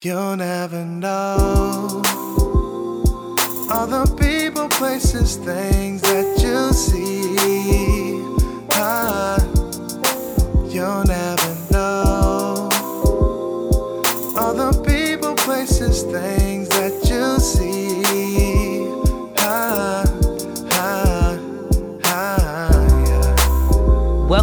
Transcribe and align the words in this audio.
You'll 0.00 0.36
never 0.36 0.84
know 0.84 2.02
all 3.68 3.86
the 3.88 4.06
people, 4.16 4.68
places, 4.68 5.34
things 5.34 6.02
that 6.02 6.38
you 6.40 6.72
see. 6.72 8.22
Ah, 8.74 9.38
you'll 10.70 11.02
never 11.02 11.72
know 11.72 12.70
all 14.38 14.54
the 14.54 14.70
people, 14.86 15.34
places, 15.34 16.04
things 16.04 16.68
that 16.68 16.94
you 17.10 17.40
see. 17.40 17.77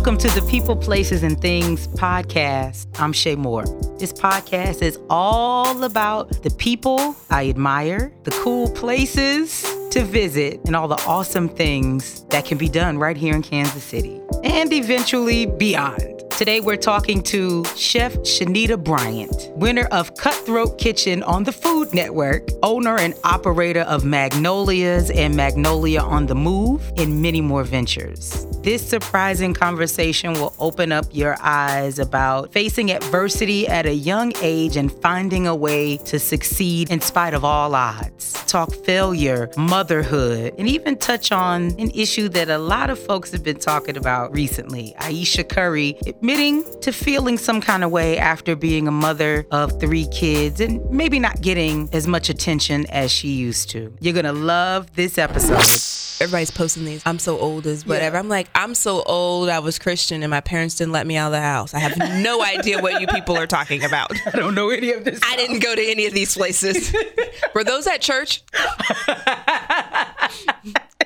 Welcome 0.06 0.30
to 0.30 0.40
the 0.40 0.48
People, 0.48 0.76
Places, 0.76 1.24
and 1.24 1.42
Things 1.42 1.88
podcast. 1.88 2.86
I'm 3.00 3.12
Shay 3.12 3.34
Moore. 3.34 3.66
This 3.98 4.14
podcast 4.14 4.84
is 4.84 5.00
all 5.10 5.84
about 5.84 6.44
the 6.44 6.52
people 6.52 7.16
I 7.32 7.50
admire, 7.50 8.14
the 8.22 8.30
cool 8.30 8.70
places 8.70 9.64
to 9.90 10.04
visit, 10.04 10.62
and 10.68 10.76
all 10.76 10.88
the 10.88 11.04
awesome 11.08 11.50
things 11.50 12.24
that 12.26 12.46
can 12.46 12.60
be 12.60 12.70
done 12.70 13.00
right 13.00 13.18
here 13.18 13.34
in 13.34 13.42
Kansas 13.42 13.84
City 13.84 14.22
and 14.44 14.72
eventually 14.72 15.48
beyond. 15.48 16.22
Today, 16.38 16.60
we're 16.60 16.76
talking 16.76 17.24
to 17.24 17.64
Chef 17.78 18.12
Shanita 18.16 18.84
Bryant, 18.84 19.52
winner 19.56 19.88
of 19.94 20.14
Cutthroat 20.18 20.78
Kitchen 20.78 21.24
on 21.24 21.46
the 21.46 21.54
Food 21.54 21.94
Network, 21.94 22.50
owner 22.62 23.00
and 23.00 23.14
operator 23.24 23.84
of 23.84 24.04
Magnolias 24.04 25.10
and 25.12 25.38
Magnolia 25.38 26.02
on 26.02 26.26
the 26.26 26.36
Move, 26.36 26.92
and 26.98 27.22
many 27.22 27.40
more 27.40 27.64
ventures. 27.64 28.46
This 28.64 28.86
surprising 28.86 29.54
conversation 29.54 30.34
will 30.34 30.54
open 30.60 30.92
up 30.92 31.06
your 31.12 31.38
eyes 31.40 32.00
about 32.00 32.52
facing 32.52 32.92
adversity 32.92 33.66
at 33.70 33.86
a 33.86 33.94
young 33.94 34.34
age 34.42 34.76
and 34.76 34.92
finding 34.92 35.48
a 35.48 35.56
way 35.56 35.96
to 36.00 36.20
succeed 36.20 36.92
in 36.92 37.00
spite 37.00 37.34
of 37.34 37.46
all 37.46 37.74
odds. 37.74 38.45
Talk 38.48 38.74
failure, 38.86 39.50
motherhood, 39.58 40.54
and 40.58 40.68
even 40.68 40.98
touch 40.98 41.32
on 41.32 41.72
an 41.80 41.90
issue 41.92 42.30
that 42.30 42.48
a 42.48 42.58
lot 42.58 42.90
of 42.90 42.98
folks 42.98 43.32
have 43.32 43.44
been 43.44 43.60
talking 43.60 43.98
about 43.98 44.32
recently. 44.34 44.96
Ayesha 45.00 45.44
Curry 45.44 45.98
admitting 46.06 46.64
to 46.82 46.94
feeling 46.94 47.38
some 47.38 47.60
kind 47.60 47.84
of 47.84 47.92
way 47.92 48.18
after 48.18 48.56
being 48.56 48.88
a 48.88 48.92
mother 48.92 49.46
of 49.52 49.78
three 49.82 50.08
kids 50.08 50.62
and 50.62 50.88
maybe 50.90 51.20
not 51.20 51.42
getting 51.42 51.90
as 51.92 52.08
much 52.08 52.30
attention 52.30 52.86
as 52.92 53.12
she 53.12 53.30
used 53.30 53.72
to. 53.72 53.94
You're 54.00 54.14
gonna 54.14 54.32
love 54.32 54.94
this 54.96 55.18
episode. 55.18 56.22
everybody's 56.24 56.52
posting 56.52 56.86
these. 56.86 57.02
I'm 57.06 57.20
so 57.20 57.38
old 57.40 57.66
as 57.68 57.86
whatever. 57.86 58.16
I'm 58.16 58.30
like, 58.30 58.48
I'm 58.56 58.74
so 58.76 59.02
old. 59.04 59.50
I 59.50 59.60
was 59.60 59.80
Christian 59.80 60.24
and 60.24 60.30
my 60.30 60.40
parents 60.40 60.76
didn't 60.76 60.94
let 60.94 61.06
me 61.08 61.18
out 61.18 61.28
of 61.28 61.32
the 61.34 61.42
house. 61.42 61.74
I 61.74 61.80
have 61.80 61.98
no 62.24 62.42
idea 62.46 62.80
what 62.80 63.02
you 63.02 63.08
people 63.08 63.36
are 63.38 63.48
talking 63.48 63.84
about. 63.84 64.12
I 64.28 64.32
don't 64.38 64.56
know 64.56 64.70
any 64.70 64.92
of 64.92 65.04
this. 65.04 65.20
I 65.26 65.36
didn't 65.36 65.60
go 65.60 65.76
to 65.76 65.82
any 65.84 66.06
of 66.06 66.14
these 66.14 66.36
places. 66.36 66.96
Were 67.54 67.64
those 67.66 67.86
at 67.88 68.02
church? 68.02 68.35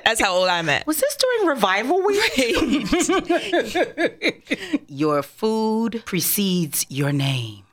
That's 0.05 0.21
how 0.21 0.33
old 0.33 0.47
I'm 0.47 0.69
at. 0.69 0.87
Was 0.87 0.99
this 0.99 1.15
during 1.17 1.49
revival 1.49 2.03
week? 2.03 2.19
your 4.87 5.21
food 5.21 6.01
precedes 6.05 6.85
your 6.89 7.11
name. 7.11 7.63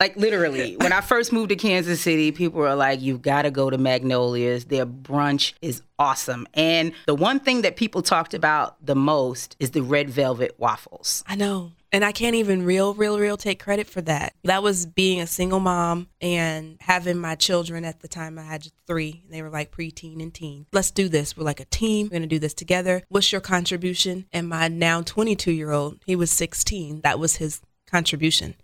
like 0.00 0.16
literally, 0.16 0.76
when 0.78 0.92
I 0.92 1.02
first 1.02 1.34
moved 1.34 1.50
to 1.50 1.56
Kansas 1.56 2.00
City, 2.00 2.32
people 2.32 2.60
were 2.60 2.74
like, 2.74 3.02
"You've 3.02 3.20
got 3.20 3.42
to 3.42 3.50
go 3.50 3.68
to 3.68 3.76
Magnolias. 3.76 4.64
Their 4.64 4.86
brunch 4.86 5.52
is 5.60 5.82
awesome." 5.98 6.46
And 6.54 6.92
the 7.06 7.14
one 7.14 7.40
thing 7.40 7.60
that 7.60 7.76
people 7.76 8.00
talked 8.00 8.32
about 8.32 8.76
the 8.84 8.94
most 8.94 9.54
is 9.60 9.72
the 9.72 9.82
red 9.82 10.08
velvet 10.08 10.54
waffles. 10.58 11.22
I 11.26 11.36
know. 11.36 11.72
And 11.92 12.04
I 12.04 12.12
can't 12.12 12.36
even 12.36 12.64
real, 12.64 12.94
real, 12.94 13.18
real 13.18 13.36
take 13.36 13.62
credit 13.62 13.86
for 13.86 14.00
that. 14.02 14.32
That 14.44 14.62
was 14.62 14.86
being 14.86 15.20
a 15.20 15.26
single 15.26 15.60
mom 15.60 16.08
and 16.22 16.78
having 16.80 17.18
my 17.18 17.34
children 17.34 17.84
at 17.84 18.00
the 18.00 18.08
time. 18.08 18.38
I 18.38 18.44
had 18.44 18.66
three. 18.86 19.22
They 19.28 19.42
were 19.42 19.50
like 19.50 19.70
preteen 19.70 20.22
and 20.22 20.32
teen. 20.32 20.66
Let's 20.72 20.90
do 20.90 21.10
this. 21.10 21.36
We're 21.36 21.44
like 21.44 21.60
a 21.60 21.66
team. 21.66 22.06
We're 22.06 22.10
going 22.10 22.22
to 22.22 22.28
do 22.28 22.38
this 22.38 22.54
together. 22.54 23.02
What's 23.10 23.30
your 23.30 23.42
contribution? 23.42 24.24
And 24.32 24.48
my 24.48 24.68
now 24.68 25.02
22 25.02 25.52
year 25.52 25.70
old, 25.70 25.98
he 26.06 26.16
was 26.16 26.30
16. 26.30 27.02
That 27.02 27.18
was 27.18 27.36
his 27.36 27.60
contribution. 27.86 28.54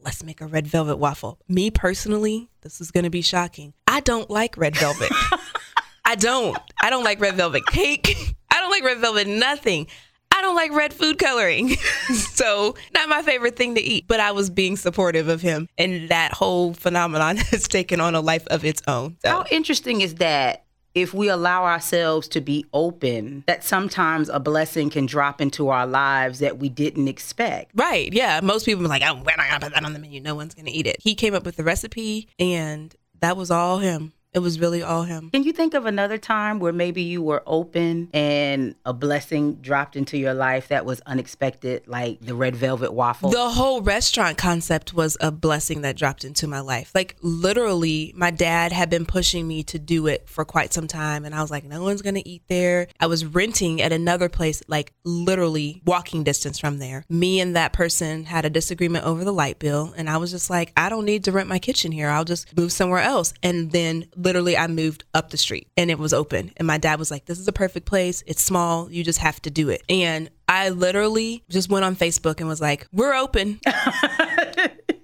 Let's 0.00 0.22
make 0.22 0.40
a 0.40 0.46
red 0.46 0.66
velvet 0.66 0.96
waffle. 0.96 1.38
Me 1.46 1.70
personally, 1.70 2.48
this 2.62 2.80
is 2.80 2.90
going 2.90 3.04
to 3.04 3.10
be 3.10 3.20
shocking. 3.20 3.74
I 3.86 4.00
don't 4.00 4.30
like 4.30 4.56
red 4.56 4.76
velvet. 4.76 5.10
I 6.06 6.14
don't. 6.14 6.56
I 6.80 6.88
don't 6.88 7.04
like 7.04 7.20
red 7.20 7.34
velvet 7.34 7.66
cake. 7.66 8.34
I 8.50 8.60
don't 8.60 8.70
like 8.70 8.84
red 8.84 8.98
velvet 8.98 9.26
nothing. 9.26 9.88
I 10.38 10.42
don't 10.42 10.54
like 10.54 10.72
red 10.72 10.94
food 10.94 11.18
coloring. 11.18 11.70
so, 12.34 12.76
not 12.94 13.08
my 13.08 13.22
favorite 13.22 13.56
thing 13.56 13.74
to 13.74 13.80
eat, 13.80 14.04
but 14.06 14.20
I 14.20 14.30
was 14.30 14.50
being 14.50 14.76
supportive 14.76 15.26
of 15.26 15.40
him. 15.40 15.68
And 15.76 16.08
that 16.10 16.32
whole 16.32 16.74
phenomenon 16.74 17.36
has 17.50 17.66
taken 17.66 18.00
on 18.00 18.14
a 18.14 18.20
life 18.20 18.46
of 18.46 18.64
its 18.64 18.80
own. 18.86 19.16
So. 19.24 19.30
How 19.30 19.44
interesting 19.50 20.00
is 20.00 20.16
that? 20.16 20.64
If 20.94 21.12
we 21.12 21.28
allow 21.28 21.64
ourselves 21.64 22.28
to 22.28 22.40
be 22.40 22.64
open, 22.72 23.44
that 23.46 23.62
sometimes 23.62 24.28
a 24.28 24.40
blessing 24.40 24.90
can 24.90 25.06
drop 25.06 25.40
into 25.40 25.68
our 25.68 25.86
lives 25.86 26.38
that 26.38 26.58
we 26.58 26.68
didn't 26.68 27.08
expect. 27.08 27.72
Right. 27.74 28.12
Yeah. 28.12 28.40
Most 28.40 28.64
people 28.64 28.84
are 28.84 28.88
like, 28.88 29.02
oh, 29.04 29.14
we're 29.14 29.36
not 29.36 29.48
going 29.48 29.60
to 29.60 29.66
put 29.66 29.74
that 29.74 29.84
on 29.84 29.92
the 29.92 29.98
menu. 29.98 30.20
No 30.20 30.34
one's 30.34 30.54
going 30.54 30.66
to 30.66 30.72
eat 30.72 30.86
it. 30.86 30.96
He 31.00 31.14
came 31.14 31.34
up 31.34 31.44
with 31.44 31.56
the 31.56 31.62
recipe, 31.62 32.28
and 32.38 32.94
that 33.20 33.36
was 33.36 33.50
all 33.50 33.78
him. 33.78 34.12
It 34.34 34.40
was 34.40 34.60
really 34.60 34.82
all 34.82 35.04
him. 35.04 35.30
Can 35.30 35.42
you 35.42 35.52
think 35.52 35.74
of 35.74 35.86
another 35.86 36.18
time 36.18 36.58
where 36.58 36.72
maybe 36.72 37.02
you 37.02 37.22
were 37.22 37.42
open 37.46 38.10
and 38.12 38.74
a 38.84 38.92
blessing 38.92 39.54
dropped 39.54 39.96
into 39.96 40.18
your 40.18 40.34
life 40.34 40.68
that 40.68 40.84
was 40.84 41.00
unexpected, 41.06 41.88
like 41.88 42.20
the 42.20 42.34
red 42.34 42.54
velvet 42.54 42.92
waffle? 42.92 43.30
The 43.30 43.50
whole 43.50 43.80
restaurant 43.80 44.36
concept 44.36 44.92
was 44.92 45.16
a 45.20 45.30
blessing 45.30 45.80
that 45.80 45.96
dropped 45.96 46.24
into 46.24 46.46
my 46.46 46.60
life. 46.60 46.92
Like 46.94 47.16
literally, 47.22 48.12
my 48.16 48.30
dad 48.30 48.72
had 48.72 48.90
been 48.90 49.06
pushing 49.06 49.48
me 49.48 49.62
to 49.64 49.78
do 49.78 50.06
it 50.06 50.28
for 50.28 50.44
quite 50.44 50.74
some 50.74 50.86
time, 50.86 51.24
and 51.24 51.34
I 51.34 51.40
was 51.40 51.50
like, 51.50 51.64
no 51.64 51.82
one's 51.82 52.02
gonna 52.02 52.22
eat 52.24 52.42
there. 52.48 52.88
I 53.00 53.06
was 53.06 53.24
renting 53.24 53.80
at 53.80 53.92
another 53.92 54.28
place, 54.28 54.62
like 54.68 54.92
literally 55.04 55.80
walking 55.86 56.22
distance 56.22 56.58
from 56.58 56.78
there. 56.78 57.04
Me 57.08 57.40
and 57.40 57.56
that 57.56 57.72
person 57.72 58.24
had 58.24 58.44
a 58.44 58.50
disagreement 58.50 59.06
over 59.06 59.24
the 59.24 59.32
light 59.32 59.58
bill, 59.58 59.94
and 59.96 60.10
I 60.10 60.18
was 60.18 60.30
just 60.30 60.50
like, 60.50 60.72
I 60.76 60.90
don't 60.90 61.06
need 61.06 61.24
to 61.24 61.32
rent 61.32 61.48
my 61.48 61.58
kitchen 61.58 61.92
here. 61.92 62.10
I'll 62.10 62.24
just 62.24 62.54
move 62.56 62.72
somewhere 62.72 63.00
else. 63.00 63.32
And 63.42 63.72
then 63.72 64.06
literally 64.18 64.56
I 64.56 64.66
moved 64.66 65.04
up 65.14 65.30
the 65.30 65.36
street 65.36 65.68
and 65.76 65.90
it 65.90 65.98
was 65.98 66.12
open. 66.12 66.52
And 66.56 66.66
my 66.66 66.76
dad 66.76 66.98
was 66.98 67.10
like, 67.10 67.24
This 67.26 67.38
is 67.38 67.48
a 67.48 67.52
perfect 67.52 67.86
place. 67.86 68.22
It's 68.26 68.42
small. 68.42 68.90
You 68.90 69.04
just 69.04 69.20
have 69.20 69.40
to 69.42 69.50
do 69.50 69.68
it. 69.68 69.82
And 69.88 70.28
I 70.48 70.70
literally 70.70 71.44
just 71.48 71.70
went 71.70 71.84
on 71.84 71.96
Facebook 71.96 72.40
and 72.40 72.48
was 72.48 72.60
like, 72.60 72.86
We're 72.92 73.14
open. 73.14 73.60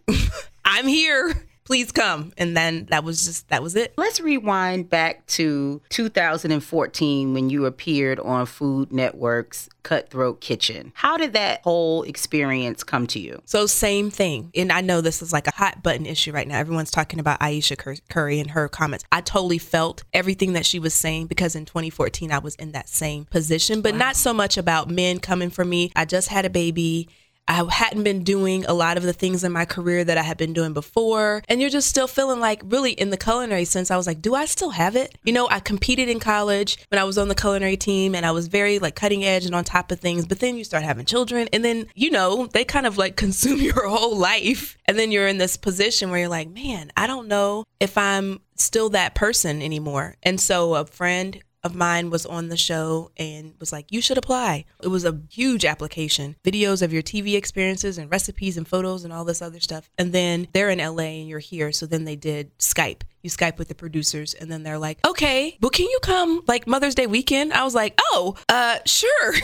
I'm 0.65 0.87
here. 0.87 1.47
Please 1.65 1.93
come. 1.93 2.33
And 2.37 2.57
then 2.57 2.87
that 2.91 3.05
was 3.05 3.25
just, 3.25 3.49
that 3.49 3.63
was 3.63 3.75
it. 3.75 3.95
Let's 3.97 4.21
rewind 4.21 4.91
back 4.91 5.27
to 5.29 5.81
2014 5.89 7.33
when 7.33 7.51
you 7.51 7.65
appeared 7.65 8.21
on 8.21 8.47
Food 8.47 8.93
Network's 8.93 9.69
Cutthroat 9.83 10.41
Kitchen. 10.41 10.93
How 10.95 11.17
did 11.17 11.33
that 11.33 11.63
whole 11.63 12.03
experience 12.03 12.83
come 12.83 13.07
to 13.09 13.19
you? 13.19 13.41
So, 13.45 13.67
same 13.67 14.11
thing. 14.11 14.51
And 14.55 14.73
I 14.73 14.81
know 14.81 15.01
this 15.01 15.23
is 15.23 15.33
like 15.33 15.47
a 15.47 15.55
hot 15.55 15.83
button 15.83 16.07
issue 16.07 16.33
right 16.33 16.49
now. 16.49 16.59
Everyone's 16.59 16.91
talking 16.91 17.19
about 17.19 17.41
Ayesha 17.41 17.77
Cur- 17.77 17.97
Curry 18.11 18.41
and 18.41 18.51
her 18.51 18.69
comments. 18.69 19.05
I 19.13 19.21
totally 19.21 19.59
felt 19.59 20.05
everything 20.13 20.55
that 20.55 20.67
she 20.67 20.79
was 20.79 20.93
saying 20.95 21.27
because 21.27 21.55
in 21.55 21.65
2014, 21.65 22.33
I 22.33 22.39
was 22.39 22.55
in 22.57 22.73
that 22.73 22.89
same 22.89 23.27
position, 23.27 23.81
but 23.81 23.95
not 23.95 24.17
so 24.17 24.35
much 24.35 24.57
about 24.57 24.91
men 24.91 25.19
coming 25.19 25.51
for 25.51 25.65
me. 25.65 25.93
I 25.97 26.05
just 26.05 26.29
had 26.29 26.45
a 26.45 26.51
baby. 26.51 27.09
I 27.47 27.65
hadn't 27.71 28.05
been 28.05 28.25
doing 28.25 28.65
a 28.65 28.73
lot 28.73 28.97
of 28.97 29.03
the 29.03 29.13
things 29.13 29.45
in 29.45 29.53
my 29.53 29.65
career 29.65 30.03
that 30.05 30.17
I 30.17 30.23
had 30.23 30.39
been 30.39 30.53
doing 30.53 30.73
before. 30.73 31.43
And 31.49 31.61
you're 31.61 31.71
just 31.71 31.89
still 31.89 32.07
feeling 32.07 32.41
like, 32.41 32.63
really, 32.65 32.93
in 32.93 33.11
the 33.11 33.17
culinary 33.17 33.65
sense, 33.65 33.91
I 33.91 33.97
was 33.97 34.07
like, 34.07 34.23
do 34.23 34.35
I 34.35 34.47
still 34.47 34.71
have 34.71 34.97
it? 34.97 35.19
You 35.25 35.33
know, 35.33 35.49
I 35.51 35.61
competed 35.61 36.09
in 36.09 36.21
college 36.21 36.79
when 36.89 36.99
I 36.99 37.05
was 37.05 37.19
on 37.19 37.29
the 37.29 37.35
culinary 37.35 37.77
team 37.77 38.15
and 38.15 38.25
I 38.25 38.33
was 38.33 38.49
very 38.49 38.79
like 38.79 38.95
cutting 38.95 39.25
edge 39.25 39.45
and 39.45 39.55
on 39.55 39.65
top 39.65 39.93
of 39.93 40.01
things. 40.01 40.27
But 40.27 40.41
then 40.41 40.57
you 40.57 40.65
start 40.65 40.85
having 40.85 41.05
children 41.05 41.49
and 41.53 41.65
then, 41.65 41.87
you 41.95 42.11
know, 42.11 42.47
they 42.47 42.65
kind 42.65 42.87
of 42.87 42.97
like 42.97 43.17
consume 43.25 43.61
your 43.61 43.89
whole 43.89 44.17
life. 44.17 44.79
And 44.87 44.99
then 44.99 45.13
you're 45.13 45.29
in 45.29 45.39
this 45.39 45.57
position 45.57 46.11
where 46.11 46.21
you're 46.21 46.29
like, 46.29 46.49
man, 46.51 46.91
I 46.97 47.07
don't 47.07 47.29
know 47.29 47.65
if 47.79 47.99
I'm 47.99 48.41
still 48.57 48.89
that 48.91 49.15
person 49.15 49.61
anymore. 49.61 50.17
And 50.23 50.41
so 50.41 50.75
a 50.75 50.87
friend 50.87 51.43
of 51.65 51.75
mine 51.75 52.11
was 52.11 52.27
on 52.27 52.49
the 52.49 52.57
show 52.57 53.11
and 53.17 53.55
was 53.59 53.73
like, 53.73 53.91
You 53.91 54.01
should 54.01 54.19
apply. 54.19 54.67
It 54.83 54.89
was 54.89 55.05
a 55.05 55.21
huge 55.31 55.65
application 55.65 56.37
videos 56.45 56.83
of 56.83 56.93
your 56.93 57.03
TV 57.03 57.35
experiences 57.35 57.99
and 57.99 58.11
recipes 58.11 58.57
and 58.57 58.69
photos 58.69 59.03
and 59.03 59.13
all 59.13 59.25
this 59.25 59.43
other 59.43 59.61
stuff. 59.61 59.91
And 59.99 60.13
then 60.13 60.47
they're 60.53 60.71
in 60.71 60.79
LA 60.79 61.21
and 61.21 61.29
you're 61.29 61.39
here. 61.39 61.73
So 61.73 61.87
then 61.87 62.05
they 62.05 62.17
did 62.17 62.57
Skype. 62.59 63.03
You 63.23 63.31
Skype 63.31 63.57
with 63.59 63.69
the 63.69 63.75
producers 63.75 64.35
and 64.35 64.53
then 64.53 64.63
they're 64.63 64.79
like, 64.79 64.99
Okay, 65.07 65.57
well, 65.61 65.71
can 65.71 65.87
you 65.87 65.99
come 66.03 66.43
like 66.47 66.67
Mother's 66.67 66.95
Day 66.95 67.07
weekend? 67.07 67.53
I 67.53 67.65
was 67.65 67.75
like, 67.75 67.99
Oh, 68.13 68.37
uh, 68.49 68.79
sure. 68.85 69.35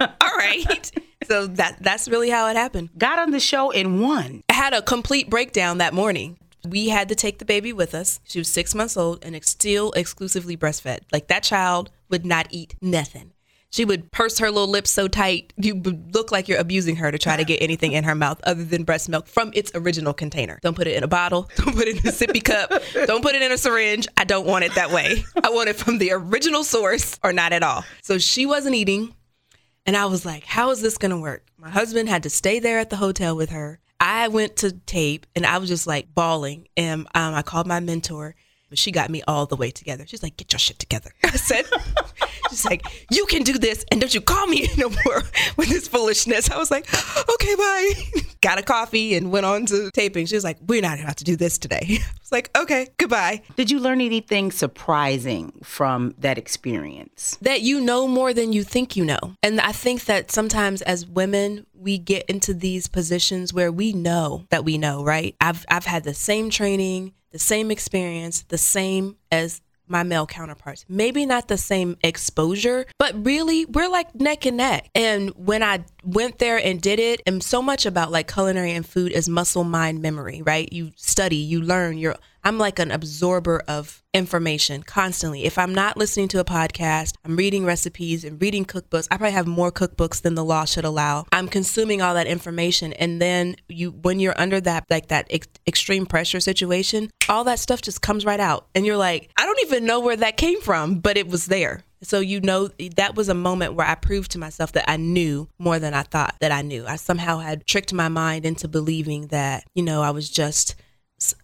all 0.00 0.36
right. 0.36 0.90
So 1.28 1.46
that 1.46 1.76
that's 1.80 2.08
really 2.08 2.30
how 2.30 2.48
it 2.48 2.56
happened. 2.56 2.90
Got 2.98 3.20
on 3.20 3.30
the 3.30 3.40
show 3.40 3.70
and 3.70 4.00
won. 4.00 4.42
I 4.48 4.54
had 4.54 4.74
a 4.74 4.82
complete 4.82 5.30
breakdown 5.30 5.78
that 5.78 5.94
morning. 5.94 6.38
We 6.66 6.90
had 6.90 7.08
to 7.08 7.14
take 7.14 7.38
the 7.38 7.44
baby 7.44 7.72
with 7.72 7.94
us. 7.94 8.20
She 8.24 8.38
was 8.38 8.48
six 8.48 8.74
months 8.74 8.96
old 8.96 9.24
and 9.24 9.42
still 9.44 9.92
exclusively 9.92 10.56
breastfed. 10.56 11.00
Like 11.12 11.28
that 11.28 11.42
child 11.42 11.90
would 12.08 12.24
not 12.24 12.46
eat 12.50 12.76
nothing. 12.80 13.32
She 13.72 13.86
would 13.86 14.12
purse 14.12 14.38
her 14.38 14.50
little 14.50 14.68
lips 14.68 14.90
so 14.90 15.08
tight, 15.08 15.54
you 15.56 15.74
would 15.74 16.14
look 16.14 16.30
like 16.30 16.46
you're 16.46 16.58
abusing 16.58 16.96
her 16.96 17.10
to 17.10 17.18
try 17.18 17.38
to 17.38 17.44
get 17.44 17.62
anything 17.62 17.92
in 17.92 18.04
her 18.04 18.14
mouth 18.14 18.38
other 18.44 18.64
than 18.64 18.84
breast 18.84 19.08
milk 19.08 19.26
from 19.26 19.50
its 19.54 19.72
original 19.74 20.12
container. 20.12 20.58
Don't 20.60 20.76
put 20.76 20.86
it 20.86 20.94
in 20.94 21.02
a 21.02 21.08
bottle. 21.08 21.48
Don't 21.56 21.74
put 21.74 21.88
it 21.88 21.96
in 21.96 22.06
a 22.06 22.12
sippy 22.12 22.44
cup. 22.44 22.70
Don't 23.06 23.22
put 23.22 23.34
it 23.34 23.40
in 23.40 23.50
a 23.50 23.56
syringe. 23.56 24.06
I 24.18 24.24
don't 24.24 24.46
want 24.46 24.64
it 24.64 24.74
that 24.74 24.90
way. 24.90 25.24
I 25.42 25.48
want 25.48 25.70
it 25.70 25.76
from 25.76 25.96
the 25.96 26.12
original 26.12 26.64
source 26.64 27.18
or 27.24 27.32
not 27.32 27.54
at 27.54 27.62
all. 27.62 27.82
So 28.02 28.18
she 28.18 28.44
wasn't 28.44 28.74
eating. 28.74 29.14
And 29.86 29.96
I 29.96 30.04
was 30.04 30.26
like, 30.26 30.44
how 30.44 30.70
is 30.70 30.82
this 30.82 30.98
going 30.98 31.10
to 31.10 31.16
work? 31.16 31.46
My 31.56 31.70
husband 31.70 32.10
had 32.10 32.24
to 32.24 32.30
stay 32.30 32.58
there 32.58 32.78
at 32.78 32.90
the 32.90 32.96
hotel 32.96 33.34
with 33.34 33.50
her. 33.50 33.80
I 34.02 34.26
went 34.26 34.56
to 34.56 34.72
tape 34.72 35.26
and 35.36 35.46
I 35.46 35.58
was 35.58 35.68
just 35.68 35.86
like 35.86 36.12
bawling. 36.12 36.66
And 36.76 37.06
um, 37.14 37.34
I 37.34 37.42
called 37.42 37.68
my 37.68 37.78
mentor 37.78 38.34
but 38.72 38.78
she 38.78 38.90
got 38.90 39.10
me 39.10 39.20
all 39.28 39.44
the 39.44 39.54
way 39.54 39.70
together. 39.70 40.06
She's 40.06 40.22
like, 40.22 40.38
get 40.38 40.50
your 40.50 40.58
shit 40.58 40.78
together. 40.78 41.10
I 41.24 41.32
said, 41.32 41.66
she's 42.48 42.64
like, 42.64 42.86
you 43.10 43.26
can 43.26 43.42
do 43.42 43.58
this 43.58 43.84
and 43.90 44.00
don't 44.00 44.14
you 44.14 44.22
call 44.22 44.46
me 44.46 44.66
no 44.78 44.88
more 44.88 45.22
with 45.58 45.68
this 45.68 45.88
foolishness. 45.88 46.50
I 46.50 46.56
was 46.56 46.70
like, 46.70 46.88
okay, 47.34 47.54
bye. 47.54 47.92
got 48.40 48.58
a 48.58 48.62
coffee 48.62 49.14
and 49.14 49.30
went 49.30 49.44
on 49.44 49.66
to 49.66 49.90
taping. 49.90 50.24
She 50.24 50.36
was 50.36 50.42
like, 50.42 50.56
we're 50.66 50.80
not 50.80 50.98
about 50.98 51.18
to 51.18 51.24
do 51.24 51.36
this 51.36 51.58
today. 51.58 51.82
I 51.86 52.12
was 52.18 52.32
like, 52.32 52.50
okay, 52.56 52.88
goodbye. 52.96 53.42
Did 53.56 53.70
you 53.70 53.78
learn 53.78 54.00
anything 54.00 54.50
surprising 54.50 55.52
from 55.62 56.14
that 56.16 56.38
experience? 56.38 57.36
That 57.42 57.60
you 57.60 57.78
know 57.78 58.08
more 58.08 58.32
than 58.32 58.54
you 58.54 58.64
think 58.64 58.96
you 58.96 59.04
know. 59.04 59.34
And 59.42 59.60
I 59.60 59.72
think 59.72 60.06
that 60.06 60.30
sometimes 60.30 60.80
as 60.80 61.04
women, 61.04 61.66
we 61.74 61.98
get 61.98 62.24
into 62.24 62.54
these 62.54 62.86
positions 62.86 63.52
where 63.52 63.70
we 63.70 63.92
know 63.92 64.46
that 64.48 64.64
we 64.64 64.78
know, 64.78 65.04
right? 65.04 65.36
I've 65.42 65.66
I've 65.68 65.84
had 65.84 66.04
the 66.04 66.14
same 66.14 66.48
training, 66.48 67.12
the 67.32 67.38
same 67.38 67.70
experience, 67.70 68.42
the 68.42 68.58
same 68.58 69.16
as 69.30 69.60
my 69.88 70.02
male 70.02 70.26
counterparts. 70.26 70.84
Maybe 70.88 71.26
not 71.26 71.48
the 71.48 71.58
same 71.58 71.96
exposure, 72.02 72.86
but 72.98 73.26
really 73.26 73.66
we're 73.66 73.88
like 73.88 74.14
neck 74.14 74.46
and 74.46 74.56
neck. 74.56 74.88
And 74.94 75.30
when 75.30 75.62
I 75.62 75.84
went 76.04 76.38
there 76.38 76.56
and 76.56 76.80
did 76.80 76.98
it, 76.98 77.20
and 77.26 77.42
so 77.42 77.60
much 77.60 77.84
about 77.84 78.10
like 78.10 78.32
culinary 78.32 78.72
and 78.72 78.86
food 78.86 79.12
is 79.12 79.28
muscle 79.28 79.64
mind 79.64 80.00
memory, 80.00 80.42
right? 80.42 80.72
You 80.72 80.92
study, 80.96 81.36
you 81.36 81.60
learn, 81.60 81.98
you're 81.98 82.16
I'm 82.44 82.58
like 82.58 82.78
an 82.78 82.90
absorber 82.90 83.62
of 83.68 84.02
information 84.12 84.82
constantly. 84.82 85.44
If 85.44 85.58
I'm 85.58 85.74
not 85.74 85.96
listening 85.96 86.28
to 86.28 86.40
a 86.40 86.44
podcast, 86.44 87.14
I'm 87.24 87.36
reading 87.36 87.64
recipes 87.64 88.24
and 88.24 88.40
reading 88.42 88.64
cookbooks. 88.64 89.06
I 89.10 89.16
probably 89.16 89.32
have 89.32 89.46
more 89.46 89.70
cookbooks 89.70 90.22
than 90.22 90.34
the 90.34 90.44
law 90.44 90.64
should 90.64 90.84
allow. 90.84 91.26
I'm 91.32 91.48
consuming 91.48 92.02
all 92.02 92.14
that 92.14 92.26
information 92.26 92.92
and 92.94 93.22
then 93.22 93.56
you 93.68 93.92
when 93.92 94.18
you're 94.18 94.38
under 94.38 94.60
that 94.60 94.84
like 94.90 95.08
that 95.08 95.28
ex- 95.30 95.48
extreme 95.66 96.04
pressure 96.04 96.40
situation, 96.40 97.10
all 97.28 97.44
that 97.44 97.60
stuff 97.60 97.80
just 97.80 98.02
comes 98.02 98.24
right 98.24 98.40
out 98.40 98.66
and 98.74 98.84
you're 98.84 98.96
like, 98.96 99.30
I 99.36 99.46
don't 99.46 99.60
even 99.62 99.86
know 99.86 100.00
where 100.00 100.16
that 100.16 100.36
came 100.36 100.60
from, 100.60 100.98
but 100.98 101.16
it 101.16 101.28
was 101.28 101.46
there. 101.46 101.84
So 102.02 102.18
you 102.18 102.40
know 102.40 102.68
that 102.96 103.14
was 103.14 103.28
a 103.28 103.34
moment 103.34 103.74
where 103.74 103.86
I 103.86 103.94
proved 103.94 104.32
to 104.32 104.38
myself 104.38 104.72
that 104.72 104.90
I 104.90 104.96
knew 104.96 105.48
more 105.58 105.78
than 105.78 105.94
I 105.94 106.02
thought 106.02 106.34
that 106.40 106.50
I 106.50 106.62
knew. 106.62 106.84
I 106.84 106.96
somehow 106.96 107.38
had 107.38 107.64
tricked 107.64 107.92
my 107.92 108.08
mind 108.08 108.44
into 108.44 108.66
believing 108.66 109.28
that, 109.28 109.64
you 109.74 109.84
know, 109.84 110.02
I 110.02 110.10
was 110.10 110.28
just 110.28 110.74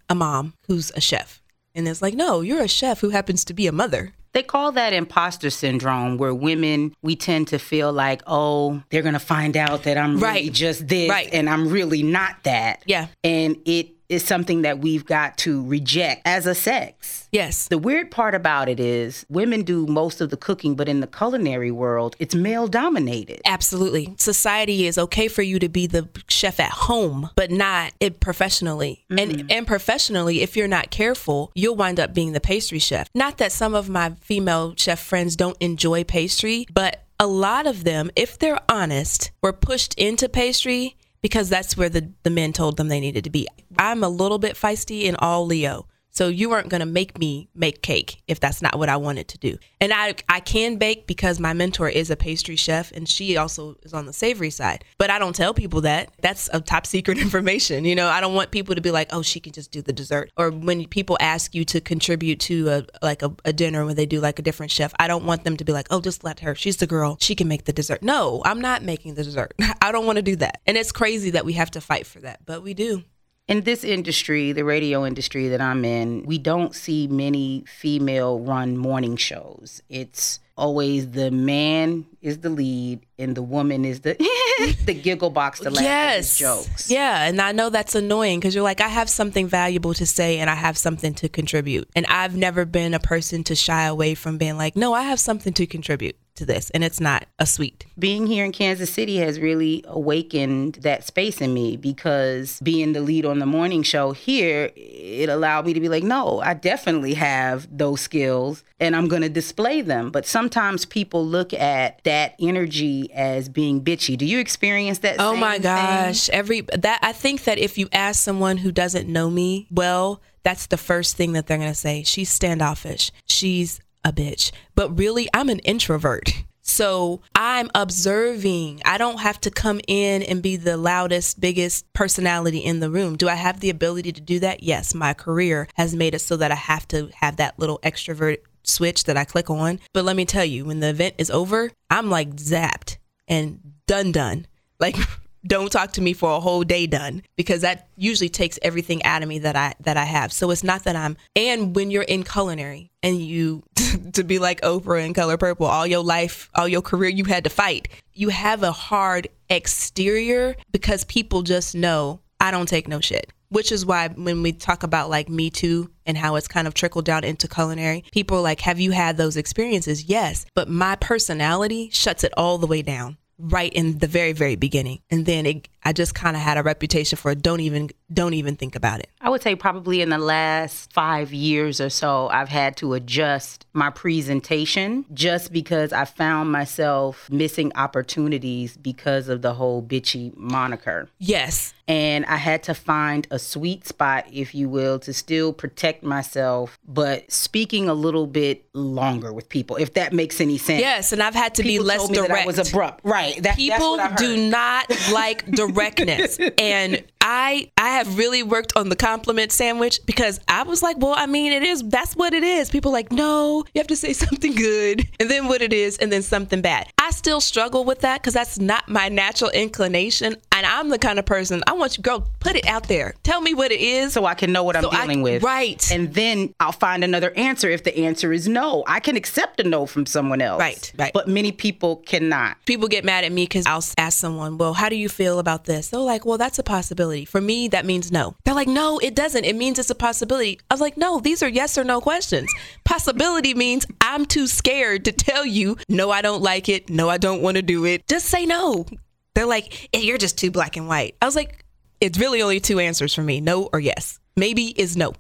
a 0.09 0.15
mom 0.15 0.55
who's 0.67 0.91
a 0.95 1.01
chef. 1.01 1.43
And 1.75 1.87
it's 1.87 2.03
like, 2.03 2.15
no, 2.15 2.41
you're 2.41 2.63
a 2.63 2.69
chef 2.69 3.01
who 3.01 3.11
happens 3.11 3.45
to 3.45 3.55
be 3.55 3.67
a 3.67 3.73
mother. 3.73 4.15
They 4.33 4.43
call 4.43 4.73
that 4.73 4.93
imposter 4.93 5.51
syndrome, 5.51 6.19
where 6.19 6.35
women, 6.35 6.95
we 7.03 7.17
tend 7.17 7.49
to 7.49 7.59
feel 7.59 7.93
like, 7.93 8.23
oh, 8.27 8.83
they're 8.91 9.03
going 9.03 9.15
to 9.15 9.19
find 9.19 9.57
out 9.57 9.85
that 9.85 9.97
I'm 9.97 10.19
right. 10.19 10.35
really 10.35 10.51
just 10.51 10.87
this 10.87 11.09
right. 11.09 11.29
and 11.33 11.49
I'm 11.49 11.69
really 11.69 12.03
not 12.03 12.45
that. 12.45 12.83
Yeah. 12.87 13.09
And 13.25 13.57
it 13.65 13.89
is 14.09 14.25
something 14.25 14.63
that 14.63 14.79
we've 14.79 15.05
got 15.05 15.37
to 15.39 15.65
reject 15.67 16.23
as 16.25 16.47
a 16.47 16.55
sex. 16.55 17.29
Yes. 17.31 17.69
The 17.69 17.79
weird 17.79 18.11
part 18.11 18.35
about 18.35 18.69
it 18.69 18.81
is 18.81 19.27
women 19.29 19.63
do 19.63 19.87
most 19.87 20.21
of 20.21 20.31
the 20.31 20.37
cooking, 20.37 20.75
but 20.75 20.89
in 20.89 21.01
the 21.01 21.07
culinary 21.07 21.71
world, 21.71 22.17
it's 22.19 22.35
male 22.35 22.69
dominated. 22.69 23.41
Absolutely. 23.45 24.15
Society 24.19 24.87
is 24.87 24.97
okay 24.97 25.29
for 25.29 25.43
you 25.43 25.59
to 25.59 25.69
be 25.69 25.87
the 25.87 26.09
chef 26.29 26.59
at 26.59 26.71
home, 26.71 27.31
but 27.37 27.51
not 27.51 27.93
it 28.01 28.21
professionally. 28.21 29.05
Mm-hmm. 29.11 29.19
And 29.19 29.53
and 29.53 29.67
professionally, 29.67 30.43
if 30.43 30.57
you're 30.57 30.69
not 30.69 30.91
careful, 30.91 31.53
you'll 31.55 31.77
wind 31.77 32.01
up 32.01 32.15
being 32.15 32.33
the 32.33 32.41
pastry 32.41 32.79
chef. 32.79 33.09
Not 33.15 33.39
that 33.39 33.53
some 33.53 33.75
of 33.75 33.89
my 33.89 34.15
female 34.21 34.75
chef 34.77 35.01
friends 35.01 35.37
don't 35.37 35.57
enjoy 35.61 36.05
pastry, 36.05 36.67
but 36.73 37.05
a 37.21 37.27
lot 37.27 37.67
of 37.67 37.83
them, 37.85 38.11
if 38.15 38.39
they're 38.39 38.61
honest, 38.69 39.33
were 39.43 39.53
pushed 39.53 39.95
into 39.95 40.29
pastry 40.29 40.97
because 41.23 41.49
that's 41.49 41.77
where 41.77 41.89
the, 41.89 42.13
the 42.23 42.31
men 42.31 42.53
told 42.53 42.77
them 42.77 42.89
they 42.89 43.01
needed 43.01 43.25
to 43.25 43.31
be. 43.31 43.47
I'm 43.79 44.03
a 44.05 44.09
little 44.09 44.39
bit 44.39 44.57
feisty 44.57 45.03
in 45.05 45.17
all 45.17 45.47
Leo. 45.47 45.87
So 46.19 46.27
you 46.27 46.51
weren't 46.51 46.69
going 46.69 46.81
to 46.81 46.87
make 46.87 47.17
me 47.17 47.49
make 47.55 47.81
cake 47.81 48.23
if 48.27 48.41
that's 48.41 48.61
not 48.61 48.77
what 48.77 48.89
I 48.89 48.97
wanted 48.97 49.29
to 49.29 49.39
do. 49.39 49.57
And 49.81 49.93
I 49.93 50.17
I 50.29 50.41
can 50.41 50.75
bake 50.75 51.07
because 51.07 51.39
my 51.39 51.53
mentor 51.53 51.89
is 51.89 52.11
a 52.11 52.17
pastry 52.17 52.57
chef 52.57 52.91
and 52.91 53.09
she 53.09 53.37
also 53.37 53.77
is 53.85 53.95
on 53.95 54.07
the 54.07 54.13
savory 54.13 54.51
side. 54.51 54.85
But 54.99 55.11
I 55.11 55.21
don't 55.21 55.37
tell 55.37 55.55
people 55.55 55.83
that. 55.83 56.11
That's 56.21 56.51
a 56.53 56.61
top 56.61 56.87
secret 56.87 57.19
information. 57.27 57.85
You 57.85 57.95
know, 57.95 58.09
I 58.09 58.21
don't 58.21 58.35
want 58.35 58.51
people 58.51 58.75
to 58.75 58.81
be 58.81 58.91
like, 58.91 59.11
"Oh, 59.13 59.23
she 59.23 59.39
can 59.39 59.53
just 59.53 59.71
do 59.71 59.81
the 59.81 59.93
dessert." 59.93 60.33
Or 60.37 60.51
when 60.51 60.89
people 60.89 61.17
ask 61.21 61.55
you 61.55 61.65
to 61.67 61.81
contribute 61.81 62.41
to 62.41 62.69
a 62.69 62.87
like 63.01 63.23
a, 63.23 63.33
a 63.45 63.53
dinner 63.53 63.87
when 63.87 63.95
they 63.95 64.07
do 64.07 64.19
like 64.19 64.41
a 64.41 64.43
different 64.43 64.73
chef, 64.73 64.93
I 64.99 65.07
don't 65.07 65.25
want 65.25 65.45
them 65.45 65.57
to 65.57 65.65
be 65.65 65.73
like, 65.73 65.87
"Oh, 65.93 66.01
just 66.01 66.25
let 66.25 66.41
her. 66.41 66.57
She's 66.57 66.79
the 66.79 66.89
girl. 66.89 67.17
She 67.21 67.37
can 67.37 67.47
make 67.47 67.65
the 67.67 67.73
dessert." 67.73 68.03
No, 68.03 68.43
I'm 68.45 68.61
not 68.61 68.83
making 68.83 69.15
the 69.15 69.23
dessert. 69.23 69.55
I 69.81 69.93
don't 69.93 70.05
want 70.05 70.17
to 70.17 70.23
do 70.23 70.35
that. 70.35 70.63
And 70.67 70.77
it's 70.77 70.91
crazy 70.91 71.31
that 71.31 71.45
we 71.45 71.53
have 71.53 71.71
to 71.71 71.81
fight 71.81 72.09
for 72.09 72.19
that, 72.23 72.45
but 72.45 72.65
we 72.65 72.75
do 72.75 73.05
in 73.49 73.63
this 73.63 73.83
industry, 73.83 74.53
the 74.53 74.65
radio 74.65 75.07
industry 75.07 75.49
that 75.49 75.61
I'm 75.61 75.85
in, 75.85 76.23
we 76.25 76.39
don't 76.39 76.75
see 76.75 77.07
many 77.09 77.65
female 77.67 78.41
run 78.41 78.77
morning 78.77 79.17
shows. 79.17 79.83
It's 79.89 80.39
always 80.57 81.13
the 81.13 81.31
man 81.31 82.05
is 82.21 82.39
the 82.39 82.51
lead 82.51 83.01
and 83.19 83.35
the 83.37 83.43
woman 83.43 83.85
is 83.85 84.01
the 84.01 84.17
the 84.85 84.93
giggle 84.93 85.31
box 85.31 85.61
to 85.61 85.71
laugh 85.71 85.83
yes. 85.83 86.35
at 86.35 86.45
jokes. 86.45 86.91
Yeah, 86.91 87.25
and 87.25 87.41
I 87.41 87.53
know 87.53 87.71
that's 87.71 87.95
annoying 87.95 88.39
because 88.39 88.55
you're 88.55 88.65
like, 88.65 88.81
I 88.81 88.89
have 88.89 89.09
something 89.09 89.47
valuable 89.47 89.95
to 89.95 90.05
say 90.05 90.39
and 90.39 90.51
I 90.51 90.55
have 90.55 90.77
something 90.77 91.15
to 91.15 91.29
contribute. 91.29 91.89
And 91.97 92.05
I've 92.07 92.37
never 92.37 92.65
been 92.67 92.93
a 92.93 93.01
person 93.01 93.45
to 93.45 93.55
shy 93.55 93.85
away 93.85 94.15
from 94.15 94.37
being 94.37 94.59
like, 94.59 94.77
no, 94.77 94.93
I 94.93 95.03
have 95.03 95.21
something 95.21 95.55
to 95.55 95.67
contribute 95.67 96.17
to 96.39 96.47
this 96.47 96.71
and 96.71 96.83
it's 96.83 97.01
not 97.01 97.27
a 97.39 97.47
sweet. 97.47 97.87
Being 97.99 98.27
here 98.27 98.45
in 98.45 98.53
Kansas 98.53 98.91
City 98.91 99.19
has 99.19 99.39
really 99.39 99.85
awakened 99.87 100.77
that 100.77 101.05
space 101.05 101.41
in 101.41 101.53
me 101.53 101.77
because 101.77 102.59
being 102.63 102.93
the 102.93 103.01
lead 103.01 103.25
on 103.25 103.39
the 103.39 103.47
morning 103.47 103.83
show 103.83 104.13
here, 104.13 104.71
it 104.75 105.29
allowed 105.29 105.67
me 105.67 105.75
to 105.75 105.81
be 105.81 105.89
like, 105.89 106.03
no, 106.03 106.41
I 106.41 106.55
definitely 106.55 107.15
have 107.15 107.69
those 107.77 108.01
skills 108.01 108.65
and 108.81 108.97
I'm 108.97 109.09
going 109.09 109.23
to 109.23 109.29
display 109.29 109.83
them. 109.83 110.11
But 110.11 110.27
sometimes 110.27 110.85
people 110.85 111.27
look 111.27 111.53
at 111.53 112.03
that 112.05 112.35
energy 112.41 113.13
as 113.13 113.49
being 113.49 113.83
bitchy. 113.83 114.17
Do 114.17 114.25
you 114.25 114.39
experience 114.39 115.01
that? 115.01 115.17
Oh 115.19 115.37
my 115.37 115.59
gosh. 115.59 116.27
Thing? 116.27 116.35
Every 116.35 116.61
that 116.61 117.01
I 117.03 117.13
think 117.13 117.45
that 117.45 117.59
if 117.59 117.77
you 117.77 117.89
ask 117.93 118.23
someone 118.23 118.59
who 118.59 118.73
doesn't 118.73 119.09
know 119.09 119.31
me 119.31 119.67
well, 119.71 120.23
that's 120.43 120.67
the 120.67 120.77
first 120.77 121.17
thing 121.17 121.33
that 121.33 121.47
they're 121.47 121.59
going 121.59 121.71
to 121.71 121.75
say. 121.75 122.03
She's 122.05 122.31
standoffish. 122.31 123.11
She's 123.27 123.81
a 124.05 124.13
bitch. 124.13 124.53
But 124.75 124.99
really, 124.99 125.29
I'm 125.35 125.49
an 125.49 125.61
introvert. 125.61 126.33
So 126.63 127.23
I'm 127.35 127.71
observing. 127.75 128.83
I 128.85 128.99
don't 128.99 129.21
have 129.21 129.41
to 129.41 129.51
come 129.51 129.81
in 129.89 130.23
and 130.23 130.43
be 130.43 130.57
the 130.57 130.77
loudest, 130.77 131.41
biggest 131.41 131.91
personality 131.95 132.59
in 132.59 132.81
the 132.81 132.91
room. 132.91 133.17
Do 133.17 133.27
I 133.29 133.35
have 133.35 133.61
the 133.61 133.71
ability 133.71 134.13
to 134.13 134.21
do 134.21 134.39
that? 134.41 134.63
Yes. 134.63 134.95
My 134.95 135.15
career 135.15 135.67
has 135.77 135.95
made 135.95 136.15
it 136.15 136.21
so 136.21 136.37
that 136.37 136.53
I 136.53 136.57
have 136.57 136.87
to 136.89 137.09
have 137.15 137.37
that 137.37 137.59
little 137.59 137.79
extrovert 137.79 138.39
switch 138.65 139.05
that 139.05 139.17
I 139.17 139.25
click 139.25 139.49
on. 139.49 139.81
But 139.95 140.05
let 140.05 140.15
me 140.17 140.27
tell 140.27 140.45
you, 140.45 140.67
when 140.67 140.81
the 140.81 140.91
event 140.91 141.15
is 141.17 141.31
over, 141.31 141.71
I'm 141.91 142.11
like 142.11 142.37
zapped 142.37 142.99
and 143.27 143.61
done, 143.87 144.13
done. 144.13 144.47
Like, 144.79 144.97
don't 145.49 145.73
talk 145.73 145.93
to 145.93 146.03
me 146.03 146.13
for 146.13 146.31
a 146.37 146.41
whole 146.41 146.63
day 146.63 146.87
done 146.87 147.23
because 147.37 147.63
that 147.63 147.89
usually 147.97 148.29
takes 148.29 148.59
everything 148.63 149.03
out 149.05 149.23
of 149.23 149.29
me 149.29 149.41
that 149.41 149.57
I 149.57 149.75
that 149.81 149.97
I 149.97 150.05
have. 150.05 150.33
So 150.33 150.51
it's 150.51 150.63
not 150.63 150.85
that 150.85 150.95
I'm 150.95 151.17
and 151.35 151.75
when 151.75 151.91
you're 151.91 152.03
in 152.03 152.23
culinary 152.23 152.93
and 153.03 153.21
you 153.21 153.63
to 154.13 154.23
be 154.23 154.39
like 154.39 154.61
Oprah 154.61 155.05
in 155.05 155.15
Color 155.15 155.39
Purple 155.39 155.67
all 155.67 155.87
your 155.87 156.05
life, 156.05 156.51
all 156.55 156.69
your 156.69 156.83
career 156.83 157.09
you 157.09 157.25
had 157.25 157.45
to 157.45 157.51
fight. 157.51 157.89
You 158.13 158.29
have 158.29 158.63
a 158.63 158.73
hard 158.73 159.29
exterior 159.49 160.55
because 160.71 161.05
people 161.05 161.43
just 161.43 161.75
know 161.75 162.21
I 162.41 162.51
don't 162.51 162.69
take 162.69 162.87
no 162.87 163.01
shit. 163.01 163.33
Which 163.51 163.73
is 163.73 163.87
why 163.87 164.09
when 164.09 164.43
we 164.43 164.53
talk 164.53 164.83
about 164.83 165.09
like 165.09 165.31
Me 165.31 165.49
Too 165.49 165.91
and 166.05 166.19
how 166.19 166.37
it's 166.37 166.49
kind 166.49 166.67
of 166.67 166.75
trickled 166.75 167.07
down 167.07 167.25
into 167.25 167.49
culinary, 167.49 168.05
people 168.13 168.37
are 168.37 168.43
like, 168.43 168.61
Have 168.61 168.79
you 168.79 168.91
had 168.91 169.17
those 169.17 169.39
experiences? 169.39 170.05
Yes. 170.05 170.45
But 170.55 170.69
my 170.69 170.97
personality 170.97 171.89
shuts 171.91 172.25
it 172.25 172.35
all 172.37 172.59
the 172.59 172.67
way 172.67 172.83
down 172.83 173.17
right 173.39 173.73
in 173.73 173.99
the 173.99 174.07
very 174.07 174.33
very 174.33 174.57
beginning. 174.57 175.01
And 175.11 175.27
then 175.27 175.47
it, 175.47 175.69
I 175.89 175.93
just 175.95 176.15
kind 176.15 176.37
of 176.37 176.43
had 176.43 176.59
a 176.59 176.63
reputation 176.63 177.17
for 177.17 177.35
don't 177.35 177.61
even 177.61 177.89
don't 178.13 178.35
even 178.35 178.57
think 178.57 178.77
about 178.77 179.01
it. 179.01 179.09
I 179.23 179.31
would 179.31 179.41
say 179.41 179.55
probably 179.55 180.03
in 180.03 180.11
the 180.11 180.19
last 180.19 180.93
five 180.93 181.33
years 181.33 181.81
or 181.81 181.89
so, 181.89 182.29
I've 182.29 182.51
had 182.51 182.77
to 182.79 182.93
adjust 182.93 183.65
my 183.73 183.89
presentation 183.89 185.07
just 185.15 185.51
because 185.51 185.95
I 185.95 186.05
found 186.05 186.53
myself 186.53 187.31
missing 187.31 187.73
opportunities 187.75 188.77
because 188.77 189.29
of 189.31 189.41
the 189.41 189.55
whole 189.55 189.83
bitchy 189.83 190.37
moniker. 190.37 191.09
Yes. 191.19 191.73
And 191.87 192.27
I 192.27 192.37
had 192.37 192.63
to 192.65 192.75
find 192.75 193.27
a 193.31 193.39
sweet 193.39 193.87
spot, 193.87 194.27
if 194.31 194.55
you 194.55 194.69
will, 194.69 194.99
to 194.99 195.15
still 195.15 195.55
protect 195.55 196.03
myself, 196.03 196.79
but 196.87 197.33
speaking 197.33 197.89
a 197.89 197.95
little 197.95 198.27
bit 198.27 198.67
longer 198.75 199.33
with 199.33 199.49
people, 199.49 199.77
if 199.77 199.95
that 199.95 200.13
makes 200.13 200.39
any 200.39 200.59
sense. 200.59 200.81
Yes, 200.81 201.13
and 201.13 201.23
I've 201.23 201.35
had 201.35 201.55
to 201.55 201.63
People 201.63 201.85
be 201.85 201.89
less 201.89 202.07
direct. 202.09 202.29
That 202.29 202.43
I 202.43 202.47
was 202.47 202.59
abrupt. 202.59 203.01
Right. 203.05 203.37
That, 203.37 203.43
that's 203.43 203.57
people 203.57 203.93
what 203.93 204.01
I 204.01 204.09
heard. 204.09 204.19
do 204.19 204.51
not 204.51 204.91
like 205.13 205.47
directness 205.79 206.39
and 206.59 207.05
i 207.31 207.71
i 207.77 207.91
have 207.91 208.17
really 208.17 208.43
worked 208.43 208.73
on 208.77 208.89
the 208.89 208.97
compliment 208.97 209.53
sandwich 209.53 210.01
because 210.07 210.41
i 210.49 210.63
was 210.63 210.83
like 210.83 210.97
well 210.99 211.15
i 211.17 211.27
mean 211.27 211.53
it 211.53 211.63
is 211.63 211.83
that's 211.89 212.15
what 212.15 212.33
it 212.33 212.43
is 212.43 212.71
people 212.71 212.91
are 212.91 212.95
like 212.95 213.13
no 213.13 213.65
you 213.75 213.79
have 213.79 213.87
to 213.87 213.97
say 213.97 214.13
something 214.25 214.55
good 214.55 215.07
and 215.21 215.31
then 215.31 215.47
what 215.47 215.61
it 215.61 215.73
is 215.73 215.99
and 215.99 216.11
then 216.11 216.23
something 216.23 216.63
bad 216.63 216.89
i 216.99 217.11
still 217.11 217.41
struggle 217.41 217.85
with 217.85 218.01
that 218.01 218.21
because 218.23 218.33
that's 218.35 218.59
not 218.59 218.89
my 218.89 219.09
natural 219.11 219.51
inclination 219.51 220.35
and 220.53 220.65
i'm 220.67 220.89
the 220.89 220.99
kind 220.99 221.19
of 221.19 221.27
person 221.27 221.63
i 221.67 221.73
want 221.73 221.97
you 221.99 222.03
girl 222.03 222.27
put 222.41 222.57
it 222.57 222.67
out 222.67 222.89
there 222.89 223.15
tell 223.25 223.41
me 223.43 223.53
what 223.53 223.71
it 223.73 223.81
is 223.81 224.15
so 224.15 224.25
I 224.25 224.35
can 224.35 224.53
know 224.53 224.63
what 224.65 224.77
So 224.77 224.91
I'm 224.91 224.97
I- 224.97 225.03
dealing 225.03 225.23
with. 225.23 225.43
right. 225.43 225.91
And 225.93 226.15
then 226.15 226.55
I'll 226.61 226.73
find 226.73 227.03
another 227.05 227.31
answer 227.37 227.69
if 227.69 227.83
the 227.85 227.97
answer 227.99 228.33
is 228.33 228.49
no. 228.49 228.85
I 228.87 229.01
can 229.01 229.17
accept 229.17 229.61
a 229.61 229.65
no 229.65 229.85
from 229.87 230.07
someone 230.07 230.41
else. 230.41 230.61
Right, 230.61 230.93
right. 230.99 231.13
But 231.13 231.29
many 231.29 231.53
people 231.53 231.97
cannot. 231.97 232.57
people 232.65 232.89
get 232.89 233.05
mad 233.05 233.25
at 233.25 233.33
me 233.33 233.45
because 233.45 233.67
I'll 233.67 233.85
ask 233.99 234.19
someone, 234.19 234.59
well, 234.59 234.75
how 234.75 234.89
do 234.89 234.97
you 234.97 235.09
feel 235.09 235.39
about 235.39 235.65
this? 235.65 235.89
They're 235.89 236.01
like, 236.01 236.25
well, 236.25 236.39
that's 236.39 236.59
a 236.59 236.63
possibility. 236.63 237.18
For 237.25 237.41
me, 237.41 237.69
that 237.69 237.87
means 237.87 238.13
no. 238.13 238.37
They're 238.45 238.55
like, 238.55 238.69
no, 238.69 238.99
it 238.99 239.15
doesn't. 239.15 239.45
It 239.45 239.57
means 239.57 239.79
it's 239.79 239.91
a 239.91 239.95
possibility. 239.95 240.61
I 240.71 240.75
was 240.75 240.81
like, 240.81 240.97
no, 240.97 241.21
these 241.21 241.43
are 241.43 241.49
yes 241.49 241.79
or 241.79 241.85
no 241.85 242.01
questions. 242.01 242.53
Possibility 242.85 243.55
means 243.55 243.87
I'm 244.01 244.27
too 244.27 244.47
scared 244.47 245.05
to 245.07 245.13
tell 245.13 245.45
you, 245.45 245.77
no, 245.89 246.11
I 246.11 246.23
don't 246.23 246.43
like 246.43 246.69
it. 246.69 246.91
No, 246.91 247.09
I 247.09 247.19
don't 247.19 247.43
want 247.43 247.57
to 247.57 247.63
do 247.63 247.85
it. 247.85 248.07
Just 248.07 248.27
say 248.27 248.47
no. 248.47 248.87
They're 249.35 249.47
like, 249.47 249.89
"Eh, 249.93 250.01
you're 250.01 250.19
just 250.19 250.37
too 250.39 250.51
black 250.51 250.77
and 250.77 250.89
white. 250.89 251.15
I 251.23 251.27
was 251.27 251.37
like, 251.37 251.65
it's 252.01 252.19
really 252.19 252.43
only 252.43 252.61
two 252.61 252.81
answers 252.81 253.15
for 253.15 253.23
me 253.23 253.41
no 253.41 253.69
or 253.73 253.81
yes. 253.81 254.19
Maybe 254.37 254.67
is 254.67 254.97
no. 254.97 255.15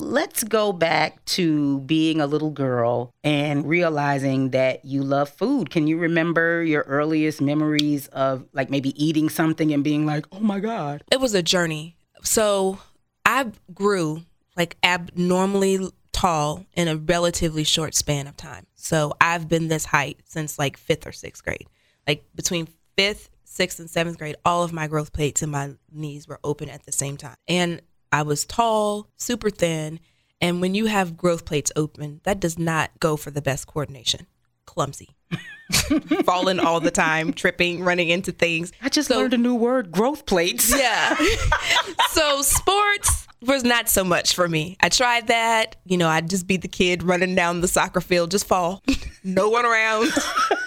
Let's 0.00 0.42
go 0.44 0.72
back 0.72 1.24
to 1.26 1.80
being 1.80 2.20
a 2.20 2.26
little 2.26 2.50
girl 2.50 3.12
and 3.22 3.68
realizing 3.68 4.50
that 4.50 4.84
you 4.84 5.02
love 5.02 5.28
food. 5.28 5.70
Can 5.70 5.86
you 5.86 5.98
remember 5.98 6.62
your 6.62 6.82
earliest 6.82 7.40
memories 7.40 8.08
of 8.08 8.46
like 8.52 8.70
maybe 8.70 8.90
eating 9.02 9.28
something 9.28 9.72
and 9.72 9.84
being 9.84 10.06
like, 10.06 10.26
oh 10.32 10.40
my 10.40 10.60
God? 10.60 11.04
it 11.10 11.20
was 11.20 11.34
a 11.34 11.42
journey. 11.42 11.96
So 12.22 12.78
I 13.26 13.52
grew 13.74 14.22
like 14.56 14.76
abnormally 14.82 15.90
tall 16.12 16.66
in 16.74 16.88
a 16.88 16.96
relatively 16.96 17.64
short 17.64 17.94
span 17.94 18.26
of 18.26 18.36
time. 18.36 18.66
So 18.74 19.14
I've 19.20 19.48
been 19.48 19.68
this 19.68 19.86
height 19.86 20.20
since 20.24 20.58
like 20.58 20.76
fifth 20.76 21.06
or 21.06 21.12
sixth 21.12 21.44
grade. 21.44 21.66
Like 22.06 22.24
between 22.34 22.68
fifth, 22.96 23.28
sixth, 23.44 23.78
and 23.78 23.90
seventh 23.90 24.18
grade, 24.18 24.36
all 24.44 24.62
of 24.62 24.72
my 24.72 24.86
growth 24.86 25.12
plates 25.12 25.42
and 25.42 25.52
my 25.52 25.72
knees 25.90 26.26
were 26.26 26.40
open 26.42 26.68
at 26.68 26.84
the 26.84 26.92
same 26.92 27.16
time. 27.16 27.36
And 27.46 27.82
I 28.12 28.22
was 28.22 28.44
tall, 28.44 29.08
super 29.16 29.50
thin. 29.50 29.98
And 30.40 30.60
when 30.60 30.74
you 30.74 30.86
have 30.86 31.16
growth 31.16 31.44
plates 31.44 31.72
open, 31.76 32.20
that 32.24 32.40
does 32.40 32.58
not 32.58 32.90
go 33.00 33.16
for 33.16 33.30
the 33.30 33.42
best 33.42 33.66
coordination. 33.66 34.26
Clumsy. 34.66 35.10
Falling 36.24 36.60
all 36.60 36.80
the 36.80 36.90
time, 36.90 37.32
tripping, 37.32 37.82
running 37.82 38.08
into 38.10 38.32
things. 38.32 38.72
I 38.82 38.88
just 38.88 39.08
So- 39.08 39.16
learned 39.18 39.34
a 39.34 39.38
new 39.38 39.54
word 39.54 39.90
growth 39.90 40.26
plates. 40.26 40.72
Yeah. 40.76 41.16
so 42.10 42.42
sports 42.42 43.26
was 43.40 43.64
not 43.64 43.88
so 43.88 44.04
much 44.04 44.34
for 44.34 44.48
me. 44.48 44.76
I 44.80 44.88
tried 44.88 45.28
that. 45.28 45.76
You 45.84 45.96
know, 45.96 46.08
I'd 46.08 46.28
just 46.28 46.46
be 46.46 46.56
the 46.56 46.68
kid 46.68 47.02
running 47.02 47.34
down 47.34 47.60
the 47.60 47.68
soccer 47.68 48.00
field, 48.00 48.30
just 48.30 48.46
fall. 48.46 48.82
no 49.24 49.48
one 49.48 49.64
around. 49.64 50.10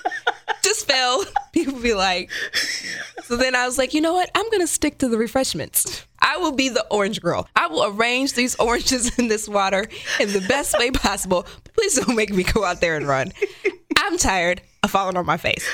just 0.64 0.88
fell. 0.88 1.24
People 1.54 1.80
be 1.80 1.94
like, 1.94 2.32
so 3.24 3.36
then 3.38 3.56
I 3.56 3.66
was 3.66 3.78
like, 3.78 3.94
you 3.94 4.02
know 4.02 4.14
what? 4.14 4.30
I'm 4.36 4.50
going 4.50 4.62
to 4.62 4.68
stick 4.68 4.98
to 5.00 5.08
the 5.08 5.18
refreshments. 5.18 6.06
I 6.26 6.38
will 6.38 6.52
be 6.52 6.70
the 6.70 6.86
orange 6.90 7.22
girl. 7.22 7.48
I 7.56 7.68
will 7.68 7.86
arrange 7.86 8.34
these 8.34 8.56
oranges 8.60 9.18
in 9.18 9.28
this 9.28 9.48
water 9.48 9.88
in 10.20 10.34
the 10.34 10.42
best 10.42 10.78
way 10.78 10.90
possible. 10.92 11.46
Please 11.76 12.00
don't 12.00 12.16
make 12.16 12.34
me 12.34 12.44
go 12.44 12.66
out 12.66 12.82
there 12.82 12.98
and 12.98 13.08
run. 13.08 13.32
I'm 13.96 14.18
tired 14.18 14.62
of 14.84 14.92
falling 14.92 15.18
on 15.18 15.26
my 15.26 15.38
face. 15.38 15.66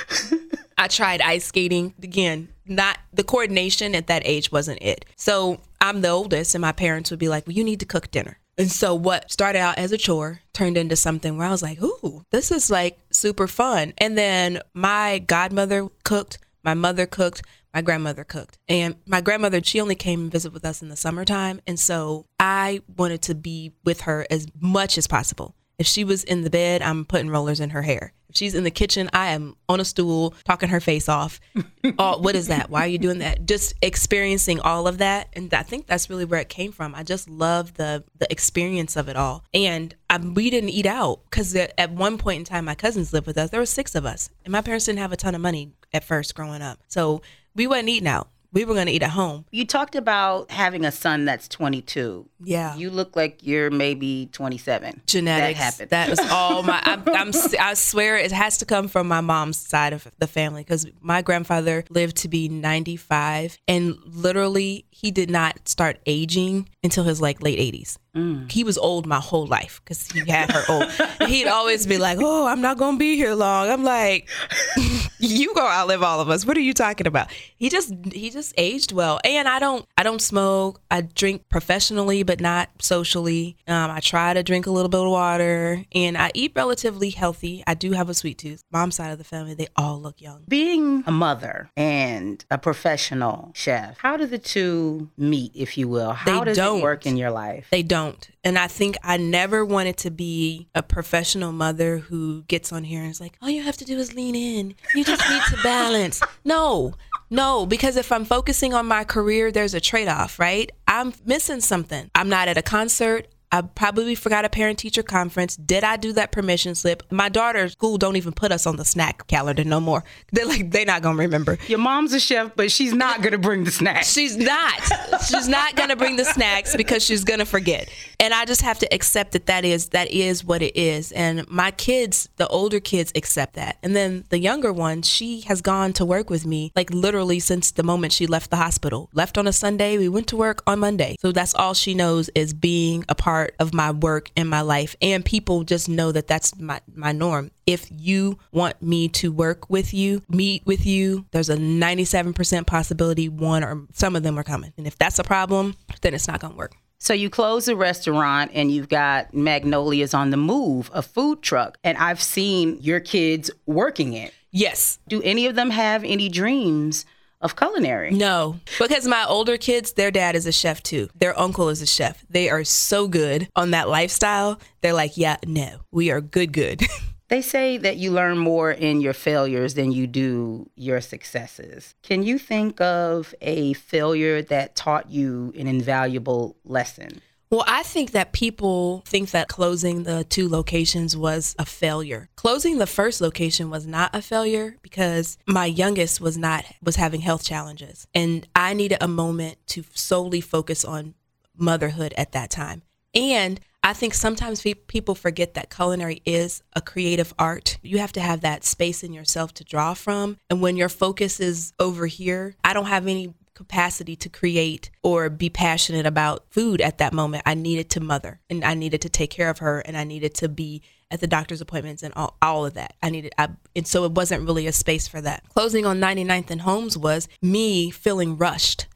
I 0.77 0.87
tried 0.87 1.21
ice 1.21 1.45
skating 1.45 1.93
again. 2.03 2.49
Not 2.65 2.99
the 3.13 3.23
coordination 3.23 3.95
at 3.95 4.07
that 4.07 4.23
age 4.25 4.51
wasn't 4.51 4.81
it. 4.81 5.05
So 5.15 5.61
I'm 5.79 6.01
the 6.01 6.09
oldest, 6.09 6.53
and 6.53 6.61
my 6.61 6.71
parents 6.71 7.09
would 7.11 7.19
be 7.19 7.29
like, 7.29 7.47
"Well, 7.47 7.55
you 7.55 7.63
need 7.63 7.79
to 7.79 7.85
cook 7.85 8.11
dinner." 8.11 8.39
And 8.57 8.71
so 8.71 8.93
what 8.93 9.31
started 9.31 9.59
out 9.59 9.77
as 9.77 9.91
a 9.91 9.97
chore 9.97 10.41
turned 10.53 10.77
into 10.77 10.95
something 10.95 11.37
where 11.37 11.47
I 11.47 11.51
was 11.51 11.63
like, 11.63 11.81
"Ooh, 11.81 12.25
this 12.31 12.51
is 12.51 12.69
like 12.69 12.99
super 13.11 13.47
fun." 13.47 13.93
And 13.97 14.17
then 14.17 14.59
my 14.73 15.19
godmother 15.19 15.89
cooked, 16.03 16.37
my 16.63 16.73
mother 16.73 17.05
cooked, 17.05 17.41
my 17.73 17.81
grandmother 17.81 18.23
cooked. 18.23 18.57
And 18.67 18.95
my 19.05 19.21
grandmother, 19.21 19.61
she 19.63 19.81
only 19.81 19.95
came 19.95 20.21
and 20.21 20.31
visit 20.31 20.53
with 20.53 20.65
us 20.65 20.81
in 20.81 20.89
the 20.89 20.95
summertime, 20.95 21.61
and 21.67 21.79
so 21.79 22.25
I 22.39 22.81
wanted 22.97 23.21
to 23.23 23.35
be 23.35 23.73
with 23.83 24.01
her 24.01 24.25
as 24.29 24.47
much 24.59 24.97
as 24.97 25.07
possible. 25.07 25.55
If 25.77 25.87
she 25.87 26.03
was 26.03 26.23
in 26.23 26.43
the 26.43 26.49
bed, 26.49 26.83
I'm 26.83 27.05
putting 27.05 27.29
rollers 27.29 27.59
in 27.59 27.71
her 27.71 27.81
hair. 27.81 28.13
If 28.29 28.37
she's 28.37 28.55
in 28.55 28.63
the 28.63 28.71
kitchen, 28.71 29.09
I 29.11 29.31
am 29.31 29.55
on 29.67 29.79
a 29.79 29.85
stool 29.85 30.35
talking 30.45 30.69
her 30.69 30.79
face 30.79 31.09
off. 31.09 31.39
oh, 31.99 32.19
what 32.19 32.35
is 32.35 32.47
that? 32.47 32.69
Why 32.69 32.85
are 32.85 32.87
you 32.87 32.97
doing 32.97 33.17
that? 33.17 33.45
Just 33.45 33.73
experiencing 33.81 34.59
all 34.59 34.87
of 34.87 34.99
that, 34.99 35.29
and 35.33 35.53
I 35.53 35.63
think 35.63 35.87
that's 35.87 36.09
really 36.09 36.23
where 36.23 36.39
it 36.39 36.49
came 36.49 36.71
from. 36.71 36.95
I 36.95 37.03
just 37.03 37.27
love 37.27 37.73
the 37.73 38.03
the 38.19 38.31
experience 38.31 38.95
of 38.95 39.09
it 39.09 39.17
all. 39.17 39.43
And 39.53 39.93
I, 40.09 40.17
we 40.19 40.49
didn't 40.49 40.69
eat 40.69 40.85
out 40.85 41.21
because 41.29 41.55
at 41.55 41.91
one 41.91 42.17
point 42.17 42.39
in 42.39 42.45
time, 42.45 42.65
my 42.65 42.75
cousins 42.75 43.11
lived 43.11 43.27
with 43.27 43.37
us. 43.37 43.49
There 43.49 43.59
were 43.59 43.65
six 43.65 43.95
of 43.95 44.05
us, 44.05 44.29
and 44.45 44.51
my 44.51 44.61
parents 44.61 44.85
didn't 44.85 44.99
have 44.99 45.11
a 45.11 45.17
ton 45.17 45.35
of 45.35 45.41
money 45.41 45.73
at 45.91 46.05
first 46.05 46.33
growing 46.35 46.61
up, 46.61 46.79
so 46.87 47.21
we 47.55 47.67
wasn't 47.67 47.89
eating 47.89 48.07
out. 48.07 48.29
We 48.53 48.65
were 48.65 48.73
going 48.73 48.87
to 48.87 48.91
eat 48.91 49.01
at 49.01 49.11
home. 49.11 49.45
You 49.51 49.65
talked 49.65 49.95
about 49.95 50.51
having 50.51 50.83
a 50.83 50.91
son 50.91 51.23
that's 51.23 51.47
22. 51.47 52.27
Yeah. 52.43 52.75
You 52.75 52.89
look 52.89 53.15
like 53.15 53.39
you're 53.41 53.71
maybe 53.71 54.27
27. 54.33 55.03
genetics. 55.07 55.57
That 55.57 55.63
happened. 55.63 55.89
That 55.91 56.09
was 56.09 56.19
all 56.29 56.61
my. 56.61 56.81
I'm, 56.83 57.03
I'm, 57.07 57.31
I 57.61 57.75
swear 57.75 58.17
it 58.17 58.33
has 58.33 58.57
to 58.57 58.65
come 58.65 58.89
from 58.89 59.07
my 59.07 59.21
mom's 59.21 59.57
side 59.57 59.93
of 59.93 60.05
the 60.19 60.27
family 60.27 60.63
because 60.63 60.85
my 60.99 61.21
grandfather 61.21 61.85
lived 61.89 62.17
to 62.17 62.27
be 62.27 62.49
95, 62.49 63.57
and 63.69 63.97
literally 64.05 64.85
he 64.89 65.11
did 65.11 65.29
not 65.29 65.69
start 65.69 65.99
aging 66.05 66.67
until 66.83 67.05
his 67.05 67.21
like 67.21 67.41
late 67.41 67.57
80s. 67.57 67.97
He 68.13 68.65
was 68.65 68.77
old 68.77 69.05
my 69.07 69.19
whole 69.21 69.45
life 69.47 69.79
because 69.83 70.05
he 70.11 70.29
had 70.29 70.51
her 70.51 70.63
old. 70.67 70.91
He'd 71.29 71.47
always 71.47 71.87
be 71.87 71.97
like, 71.97 72.17
"Oh, 72.21 72.45
I'm 72.45 72.59
not 72.59 72.77
gonna 72.77 72.97
be 72.97 73.15
here 73.15 73.33
long." 73.33 73.69
I'm 73.69 73.85
like, 73.85 74.27
"You 75.19 75.53
go 75.55 75.65
outlive 75.65 76.03
all 76.03 76.19
of 76.19 76.29
us. 76.29 76.45
What 76.45 76.57
are 76.57 76.61
you 76.61 76.73
talking 76.73 77.07
about?" 77.07 77.31
He 77.55 77.69
just 77.69 77.93
he 78.11 78.29
just 78.29 78.53
aged 78.57 78.91
well, 78.91 79.21
and 79.23 79.47
I 79.47 79.59
don't 79.59 79.85
I 79.97 80.03
don't 80.03 80.21
smoke. 80.21 80.81
I 80.91 81.01
drink 81.01 81.47
professionally, 81.47 82.23
but 82.23 82.41
not 82.41 82.69
socially. 82.81 83.55
Um, 83.65 83.89
I 83.91 84.01
try 84.01 84.33
to 84.33 84.43
drink 84.43 84.65
a 84.67 84.71
little 84.71 84.89
bit 84.89 84.99
of 84.99 85.09
water, 85.09 85.85
and 85.93 86.17
I 86.17 86.31
eat 86.33 86.51
relatively 86.53 87.11
healthy. 87.11 87.63
I 87.65 87.75
do 87.75 87.93
have 87.93 88.09
a 88.09 88.13
sweet 88.13 88.37
tooth. 88.39 88.61
Mom's 88.73 88.95
side 88.95 89.11
of 89.11 89.19
the 89.19 89.23
family, 89.23 89.53
they 89.53 89.67
all 89.77 90.01
look 90.01 90.19
young. 90.19 90.43
Being 90.49 91.05
a 91.07 91.11
mother 91.11 91.69
and 91.77 92.43
a 92.51 92.57
professional 92.57 93.51
chef, 93.55 93.97
how 93.99 94.17
do 94.17 94.25
the 94.25 94.37
two 94.37 95.09
meet, 95.17 95.53
if 95.55 95.77
you 95.77 95.87
will? 95.87 96.11
How 96.11 96.39
They 96.39 96.45
does 96.47 96.57
don't. 96.57 96.79
it 96.79 96.83
work 96.83 97.05
in 97.05 97.15
your 97.15 97.31
life? 97.31 97.67
They 97.71 97.83
don't. 97.83 98.00
And 98.43 98.57
I 98.57 98.67
think 98.67 98.97
I 99.03 99.17
never 99.17 99.63
wanted 99.63 99.97
to 99.97 100.11
be 100.11 100.67
a 100.73 100.81
professional 100.81 101.51
mother 101.51 101.97
who 101.99 102.43
gets 102.43 102.71
on 102.71 102.83
here 102.83 103.01
and 103.01 103.11
is 103.11 103.21
like, 103.21 103.37
all 103.41 103.49
you 103.49 103.63
have 103.63 103.77
to 103.77 103.85
do 103.85 103.97
is 103.97 104.13
lean 104.13 104.35
in. 104.35 104.75
You 104.95 105.03
just 105.03 105.27
need 105.29 105.41
to 105.49 105.63
balance. 105.63 106.21
No, 106.43 106.95
no, 107.29 107.65
because 107.65 107.97
if 107.97 108.11
I'm 108.11 108.25
focusing 108.25 108.73
on 108.73 108.87
my 108.87 109.03
career, 109.03 109.51
there's 109.51 109.73
a 109.75 109.79
trade 109.79 110.07
off, 110.07 110.39
right? 110.39 110.71
I'm 110.87 111.13
missing 111.25 111.61
something. 111.61 112.09
I'm 112.15 112.29
not 112.29 112.47
at 112.47 112.57
a 112.57 112.61
concert. 112.61 113.27
I 113.51 113.61
probably 113.61 114.15
forgot 114.15 114.45
a 114.45 114.49
parent 114.49 114.79
teacher 114.79 115.03
conference. 115.03 115.57
Did 115.57 115.83
I 115.83 115.97
do 115.97 116.13
that 116.13 116.31
permission 116.31 116.73
slip? 116.73 117.03
My 117.11 117.27
daughter's 117.27 117.73
school 117.73 117.97
don't 117.97 118.15
even 118.15 118.31
put 118.31 118.51
us 118.51 118.65
on 118.65 118.77
the 118.77 118.85
snack 118.85 119.27
calendar 119.27 119.63
no 119.65 119.81
more. 119.81 120.03
They're 120.31 120.45
like, 120.45 120.71
they're 120.71 120.85
not 120.85 121.01
gonna 121.01 121.17
remember. 121.17 121.57
Your 121.67 121.79
mom's 121.79 122.13
a 122.13 122.19
chef, 122.19 122.55
but 122.55 122.71
she's 122.71 122.93
not 122.93 123.21
going 123.21 123.33
to 123.33 123.37
bring 123.37 123.65
the 123.65 123.71
snacks. 123.71 124.11
She's 124.11 124.37
not. 124.37 124.81
She's 125.27 125.47
not 125.47 125.75
gonna 125.75 125.95
bring 125.95 126.15
the 126.15 126.23
snacks 126.23 126.75
because 126.75 127.03
she's 127.03 127.23
gonna 127.23 127.45
forget. 127.45 127.89
And 128.19 128.33
I 128.33 128.45
just 128.45 128.61
have 128.61 128.79
to 128.79 128.93
accept 128.93 129.33
that 129.33 129.47
that 129.47 129.65
is 129.65 129.89
that 129.89 130.09
is 130.11 130.45
what 130.45 130.61
it 130.61 130.75
is. 130.77 131.11
And 131.11 131.49
my 131.49 131.71
kids, 131.71 132.29
the 132.37 132.47
older 132.47 132.79
kids, 132.79 133.11
accept 133.15 133.55
that. 133.55 133.77
And 133.83 133.95
then 133.95 134.23
the 134.29 134.39
younger 134.39 134.71
one, 134.71 135.01
she 135.01 135.41
has 135.41 135.61
gone 135.61 135.91
to 135.93 136.05
work 136.05 136.29
with 136.29 136.45
me 136.45 136.71
like 136.75 136.89
literally 136.91 137.39
since 137.39 137.71
the 137.71 137.83
moment 137.83 138.13
she 138.13 138.27
left 138.27 138.49
the 138.49 138.57
hospital. 138.57 139.09
Left 139.13 139.37
on 139.37 139.47
a 139.47 139.53
Sunday, 139.53 139.97
we 139.97 140.07
went 140.07 140.27
to 140.27 140.37
work 140.37 140.61
on 140.65 140.79
Monday. 140.79 141.17
So 141.19 141.31
that's 141.31 141.53
all 141.55 141.73
she 141.73 141.93
knows 141.93 142.29
is 142.35 142.53
being 142.53 143.03
a 143.09 143.15
part 143.15 143.40
part 143.41 143.55
of 143.59 143.73
my 143.73 143.89
work 143.89 144.29
and 144.35 144.47
my 144.47 144.61
life 144.61 144.95
and 145.01 145.25
people 145.25 145.63
just 145.63 145.89
know 145.89 146.11
that 146.11 146.27
that's 146.27 146.57
my, 146.59 146.79
my 146.93 147.11
norm 147.11 147.49
if 147.65 147.87
you 147.89 148.37
want 148.51 148.79
me 148.81 149.07
to 149.07 149.31
work 149.31 149.67
with 149.67 149.95
you 149.95 150.21
meet 150.29 150.63
with 150.65 150.85
you 150.85 151.25
there's 151.31 151.49
a 151.49 151.57
97% 151.57 152.67
possibility 152.67 153.27
one 153.27 153.63
or 153.63 153.81
some 153.93 154.15
of 154.15 154.21
them 154.21 154.37
are 154.37 154.43
coming 154.43 154.71
and 154.77 154.85
if 154.85 154.95
that's 154.97 155.17
a 155.17 155.23
problem 155.23 155.75
then 156.01 156.13
it's 156.13 156.27
not 156.27 156.39
going 156.39 156.53
to 156.53 156.57
work 156.57 156.73
so 156.99 157.15
you 157.15 157.31
close 157.31 157.65
the 157.65 157.75
restaurant 157.75 158.51
and 158.53 158.71
you've 158.71 158.89
got 158.89 159.33
Magnolias 159.33 160.13
on 160.13 160.29
the 160.29 160.37
Move, 160.37 160.91
a 160.93 161.01
food 161.01 161.41
truck, 161.41 161.79
and 161.83 161.97
I've 161.97 162.21
seen 162.21 162.77
your 162.79 162.99
kids 162.99 163.49
working 163.65 164.13
it. 164.13 164.31
Yes. 164.51 164.99
Do 165.07 165.19
any 165.23 165.47
of 165.47 165.55
them 165.55 165.71
have 165.71 166.03
any 166.03 166.29
dreams 166.29 167.05
of 167.41 167.55
culinary? 167.55 168.11
No, 168.11 168.59
because 168.79 169.07
my 169.07 169.25
older 169.25 169.57
kids, 169.57 169.93
their 169.93 170.11
dad 170.11 170.35
is 170.35 170.45
a 170.45 170.51
chef 170.51 170.81
too. 170.83 171.09
Their 171.15 171.37
uncle 171.39 171.69
is 171.69 171.81
a 171.81 171.87
chef. 171.87 172.23
They 172.29 172.49
are 172.49 172.63
so 172.63 173.07
good 173.07 173.47
on 173.55 173.71
that 173.71 173.89
lifestyle. 173.89 174.59
They're 174.81 174.93
like, 174.93 175.17
yeah, 175.17 175.37
no, 175.45 175.81
we 175.91 176.11
are 176.11 176.21
good, 176.21 176.53
good. 176.53 176.83
They 177.31 177.41
say 177.41 177.77
that 177.77 177.95
you 177.95 178.11
learn 178.11 178.37
more 178.37 178.71
in 178.71 178.99
your 178.99 179.13
failures 179.13 179.75
than 179.75 179.93
you 179.93 180.05
do 180.05 180.69
your 180.75 180.99
successes. 180.99 181.95
Can 182.03 182.23
you 182.23 182.37
think 182.37 182.81
of 182.81 183.33
a 183.39 183.71
failure 183.71 184.41
that 184.41 184.75
taught 184.75 185.09
you 185.09 185.53
an 185.57 185.65
invaluable 185.65 186.57
lesson? 186.65 187.21
Well, 187.51 187.65
I 187.67 187.83
think 187.83 188.11
that 188.11 188.31
people 188.31 189.03
think 189.05 189.31
that 189.31 189.49
closing 189.49 190.03
the 190.03 190.23
two 190.23 190.47
locations 190.47 191.17
was 191.17 191.53
a 191.59 191.65
failure. 191.65 192.29
Closing 192.37 192.77
the 192.77 192.87
first 192.87 193.19
location 193.19 193.69
was 193.69 193.85
not 193.85 194.15
a 194.15 194.21
failure 194.21 194.77
because 194.81 195.37
my 195.45 195.65
youngest 195.65 196.21
was 196.21 196.37
not 196.37 196.63
was 196.81 196.95
having 196.95 197.19
health 197.19 197.43
challenges 197.43 198.07
and 198.15 198.47
I 198.55 198.73
needed 198.73 198.99
a 199.01 199.07
moment 199.09 199.57
to 199.67 199.83
solely 199.93 200.39
focus 200.39 200.85
on 200.85 201.13
motherhood 201.57 202.13
at 202.17 202.31
that 202.31 202.51
time. 202.51 202.83
And 203.13 203.59
I 203.83 203.93
think 203.93 204.13
sometimes 204.13 204.61
people 204.87 205.15
forget 205.15 205.55
that 205.55 205.75
culinary 205.75 206.21
is 206.23 206.63
a 206.73 206.81
creative 206.81 207.33
art. 207.37 207.79
You 207.81 207.97
have 207.97 208.13
to 208.13 208.21
have 208.21 208.41
that 208.41 208.63
space 208.63 209.03
in 209.03 209.11
yourself 209.11 209.53
to 209.55 209.63
draw 209.63 209.95
from. 209.95 210.37
And 210.49 210.61
when 210.61 210.77
your 210.77 210.87
focus 210.87 211.39
is 211.39 211.73
over 211.79 212.05
here, 212.05 212.55
I 212.63 212.73
don't 212.73 212.85
have 212.85 213.07
any 213.07 213.33
capacity 213.53 214.15
to 214.15 214.29
create 214.29 214.89
or 215.03 215.29
be 215.29 215.49
passionate 215.49 216.05
about 216.05 216.45
food 216.49 216.81
at 216.81 216.97
that 216.97 217.13
moment. 217.13 217.43
I 217.45 217.53
needed 217.53 217.89
to 217.91 217.99
mother 217.99 218.39
and 218.49 218.63
I 218.63 218.73
needed 218.73 219.01
to 219.01 219.09
take 219.09 219.29
care 219.29 219.49
of 219.49 219.59
her 219.59 219.79
and 219.79 219.97
I 219.97 220.03
needed 220.03 220.33
to 220.35 220.49
be 220.49 220.81
at 221.09 221.19
the 221.19 221.27
doctor's 221.27 221.61
appointments 221.61 222.03
and 222.03 222.13
all, 222.15 222.37
all 222.41 222.65
of 222.65 222.73
that. 222.75 222.95
I 223.03 223.09
needed, 223.09 223.33
I, 223.37 223.49
and 223.75 223.85
so 223.85 224.05
it 224.05 224.13
wasn't 224.13 224.45
really 224.45 224.67
a 224.67 224.71
space 224.71 225.07
for 225.07 225.19
that. 225.21 225.43
Closing 225.49 225.85
on 225.85 225.99
99th 225.99 226.49
and 226.49 226.61
Holmes 226.61 226.97
was 226.97 227.27
me 227.41 227.91
feeling 227.91 228.37
rushed 228.37 228.87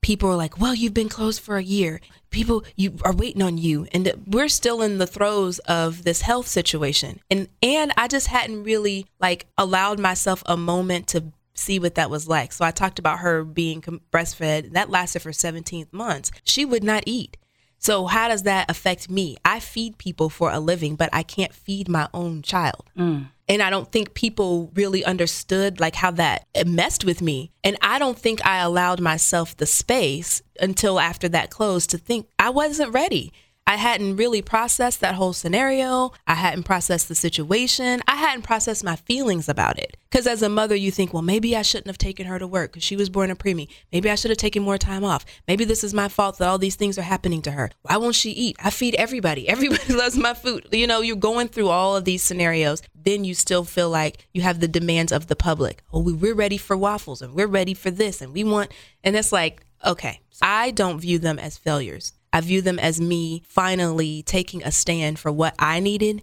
people 0.00 0.30
are 0.30 0.36
like, 0.36 0.58
well, 0.58 0.74
you've 0.74 0.94
been 0.94 1.08
closed 1.08 1.40
for 1.40 1.56
a 1.56 1.62
year. 1.62 2.00
People 2.30 2.64
you 2.76 2.94
are 3.02 3.14
waiting 3.14 3.42
on 3.42 3.58
you. 3.58 3.86
And 3.92 4.12
we're 4.26 4.48
still 4.48 4.82
in 4.82 4.98
the 4.98 5.06
throes 5.06 5.58
of 5.60 6.04
this 6.04 6.22
health 6.22 6.46
situation. 6.46 7.20
And 7.30 7.48
and 7.62 7.92
I 7.96 8.08
just 8.08 8.28
hadn't 8.28 8.64
really 8.64 9.06
like 9.20 9.46
allowed 9.56 9.98
myself 9.98 10.42
a 10.46 10.56
moment 10.56 11.08
to 11.08 11.24
see 11.58 11.78
what 11.78 11.96
that 11.96 12.10
was 12.10 12.28
like. 12.28 12.52
So 12.52 12.64
I 12.64 12.70
talked 12.70 12.98
about 12.98 13.18
her 13.18 13.44
being 13.44 13.82
breastfed. 14.12 14.72
That 14.72 14.90
lasted 14.90 15.20
for 15.20 15.32
17 15.32 15.88
months. 15.92 16.30
She 16.44 16.64
would 16.64 16.84
not 16.84 17.04
eat. 17.06 17.36
So 17.78 18.06
how 18.06 18.28
does 18.28 18.42
that 18.42 18.70
affect 18.70 19.08
me? 19.08 19.36
I 19.44 19.60
feed 19.60 19.98
people 19.98 20.30
for 20.30 20.50
a 20.50 20.58
living, 20.58 20.96
but 20.96 21.10
I 21.12 21.22
can't 21.22 21.54
feed 21.54 21.88
my 21.88 22.08
own 22.12 22.42
child. 22.42 22.90
Mm. 22.96 23.28
And 23.48 23.62
I 23.62 23.70
don't 23.70 23.90
think 23.90 24.14
people 24.14 24.70
really 24.74 25.04
understood 25.04 25.80
like 25.80 25.94
how 25.94 26.10
that 26.12 26.46
messed 26.66 27.04
with 27.04 27.22
me. 27.22 27.52
And 27.64 27.76
I 27.80 27.98
don't 27.98 28.18
think 28.18 28.44
I 28.44 28.58
allowed 28.58 29.00
myself 29.00 29.56
the 29.56 29.64
space 29.64 30.42
until 30.60 30.98
after 30.98 31.28
that 31.30 31.50
closed 31.50 31.90
to 31.90 31.98
think 31.98 32.28
I 32.38 32.50
wasn't 32.50 32.92
ready. 32.92 33.32
I 33.68 33.76
hadn't 33.76 34.16
really 34.16 34.40
processed 34.40 35.02
that 35.02 35.16
whole 35.16 35.34
scenario. 35.34 36.12
I 36.26 36.36
hadn't 36.36 36.62
processed 36.62 37.06
the 37.06 37.14
situation. 37.14 38.00
I 38.08 38.16
hadn't 38.16 38.40
processed 38.40 38.82
my 38.82 38.96
feelings 38.96 39.46
about 39.46 39.78
it. 39.78 39.98
Because 40.10 40.26
as 40.26 40.40
a 40.40 40.48
mother, 40.48 40.74
you 40.74 40.90
think, 40.90 41.12
well, 41.12 41.20
maybe 41.20 41.54
I 41.54 41.60
shouldn't 41.60 41.88
have 41.88 41.98
taken 41.98 42.24
her 42.24 42.38
to 42.38 42.46
work 42.46 42.72
because 42.72 42.82
she 42.82 42.96
was 42.96 43.10
born 43.10 43.30
a 43.30 43.36
preemie. 43.36 43.68
Maybe 43.92 44.08
I 44.08 44.14
should 44.14 44.30
have 44.30 44.38
taken 44.38 44.62
more 44.62 44.78
time 44.78 45.04
off. 45.04 45.26
Maybe 45.46 45.66
this 45.66 45.84
is 45.84 45.92
my 45.92 46.08
fault 46.08 46.38
that 46.38 46.48
all 46.48 46.56
these 46.56 46.76
things 46.76 46.96
are 46.96 47.02
happening 47.02 47.42
to 47.42 47.50
her. 47.50 47.70
Why 47.82 47.98
won't 47.98 48.14
she 48.14 48.30
eat? 48.30 48.56
I 48.64 48.70
feed 48.70 48.94
everybody. 48.94 49.46
Everybody 49.58 49.92
loves 49.92 50.16
my 50.16 50.32
food. 50.32 50.68
You 50.72 50.86
know, 50.86 51.02
you're 51.02 51.16
going 51.16 51.48
through 51.48 51.68
all 51.68 51.94
of 51.94 52.06
these 52.06 52.22
scenarios. 52.22 52.80
Then 52.94 53.24
you 53.24 53.34
still 53.34 53.64
feel 53.64 53.90
like 53.90 54.26
you 54.32 54.40
have 54.40 54.60
the 54.60 54.68
demands 54.68 55.12
of 55.12 55.26
the 55.26 55.36
public. 55.36 55.82
Oh, 55.92 56.00
we're 56.00 56.34
ready 56.34 56.56
for 56.56 56.74
waffles 56.74 57.20
and 57.20 57.34
we're 57.34 57.46
ready 57.46 57.74
for 57.74 57.90
this 57.90 58.22
and 58.22 58.32
we 58.32 58.44
want, 58.44 58.72
and 59.04 59.14
it's 59.14 59.30
like, 59.30 59.62
okay, 59.84 60.20
I 60.40 60.70
don't 60.70 61.00
view 61.00 61.18
them 61.18 61.38
as 61.38 61.58
failures. 61.58 62.14
I 62.38 62.40
view 62.40 62.62
them 62.62 62.78
as 62.78 63.00
me 63.00 63.42
finally 63.48 64.22
taking 64.22 64.62
a 64.62 64.70
stand 64.70 65.18
for 65.18 65.32
what 65.32 65.56
I 65.58 65.80
needed 65.80 66.22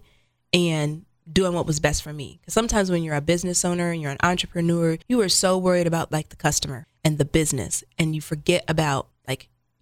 and 0.50 1.04
doing 1.30 1.52
what 1.52 1.66
was 1.66 1.78
best 1.78 2.02
for 2.02 2.10
me. 2.10 2.38
Because 2.40 2.54
sometimes 2.54 2.90
when 2.90 3.02
you're 3.02 3.14
a 3.14 3.20
business 3.20 3.66
owner 3.66 3.90
and 3.90 4.00
you're 4.00 4.12
an 4.12 4.16
entrepreneur, 4.22 4.96
you 5.08 5.20
are 5.20 5.28
so 5.28 5.58
worried 5.58 5.86
about 5.86 6.10
like 6.10 6.30
the 6.30 6.36
customer 6.36 6.86
and 7.04 7.18
the 7.18 7.26
business 7.26 7.84
and 7.98 8.14
you 8.14 8.22
forget 8.22 8.64
about 8.66 9.08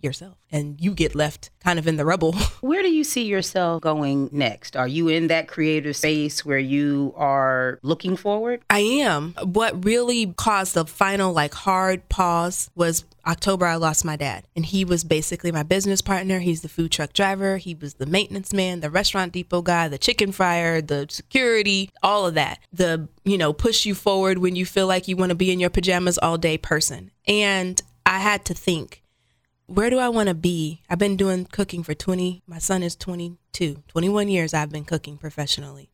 yourself 0.00 0.36
and 0.52 0.80
you 0.80 0.92
get 0.92 1.14
left 1.14 1.50
kind 1.60 1.78
of 1.78 1.88
in 1.88 1.96
the 1.96 2.04
rubble. 2.04 2.32
Where 2.60 2.82
do 2.82 2.92
you 2.92 3.04
see 3.04 3.24
yourself 3.24 3.82
going 3.82 4.28
next? 4.32 4.76
Are 4.76 4.86
you 4.86 5.08
in 5.08 5.28
that 5.28 5.48
creative 5.48 5.96
space 5.96 6.44
where 6.44 6.58
you 6.58 7.12
are 7.16 7.78
looking 7.82 8.16
forward? 8.16 8.62
I 8.70 8.80
am. 8.80 9.34
What 9.42 9.84
really 9.84 10.32
caused 10.36 10.74
the 10.74 10.84
final 10.84 11.32
like 11.32 11.54
hard 11.54 12.08
pause 12.08 12.70
was 12.74 13.04
October 13.26 13.66
I 13.66 13.76
lost 13.76 14.04
my 14.04 14.16
dad 14.16 14.46
and 14.54 14.66
he 14.66 14.84
was 14.84 15.02
basically 15.02 15.50
my 15.50 15.62
business 15.62 16.02
partner. 16.02 16.40
He's 16.40 16.60
the 16.60 16.68
food 16.68 16.92
truck 16.92 17.12
driver, 17.12 17.56
he 17.56 17.74
was 17.74 17.94
the 17.94 18.06
maintenance 18.06 18.52
man, 18.52 18.80
the 18.80 18.90
restaurant 18.90 19.32
depot 19.32 19.62
guy, 19.62 19.88
the 19.88 19.98
chicken 19.98 20.30
fryer, 20.30 20.82
the 20.82 21.06
security, 21.08 21.90
all 22.02 22.26
of 22.26 22.34
that. 22.34 22.58
The, 22.72 23.08
you 23.24 23.38
know, 23.38 23.52
push 23.52 23.86
you 23.86 23.94
forward 23.94 24.38
when 24.38 24.54
you 24.56 24.66
feel 24.66 24.86
like 24.86 25.08
you 25.08 25.16
want 25.16 25.30
to 25.30 25.34
be 25.34 25.50
in 25.50 25.60
your 25.60 25.70
pajamas 25.70 26.18
all 26.18 26.36
day 26.36 26.58
person. 26.58 27.10
And 27.26 27.80
I 28.04 28.18
had 28.18 28.44
to 28.46 28.54
think 28.54 29.02
where 29.66 29.90
do 29.90 29.98
I 29.98 30.08
want 30.08 30.28
to 30.28 30.34
be? 30.34 30.82
I've 30.88 30.98
been 30.98 31.16
doing 31.16 31.46
cooking 31.46 31.82
for 31.82 31.94
20, 31.94 32.42
my 32.46 32.58
son 32.58 32.82
is 32.82 32.96
22, 32.96 33.82
21 33.88 34.28
years 34.28 34.54
I've 34.54 34.70
been 34.70 34.84
cooking 34.84 35.16
professionally. 35.16 35.90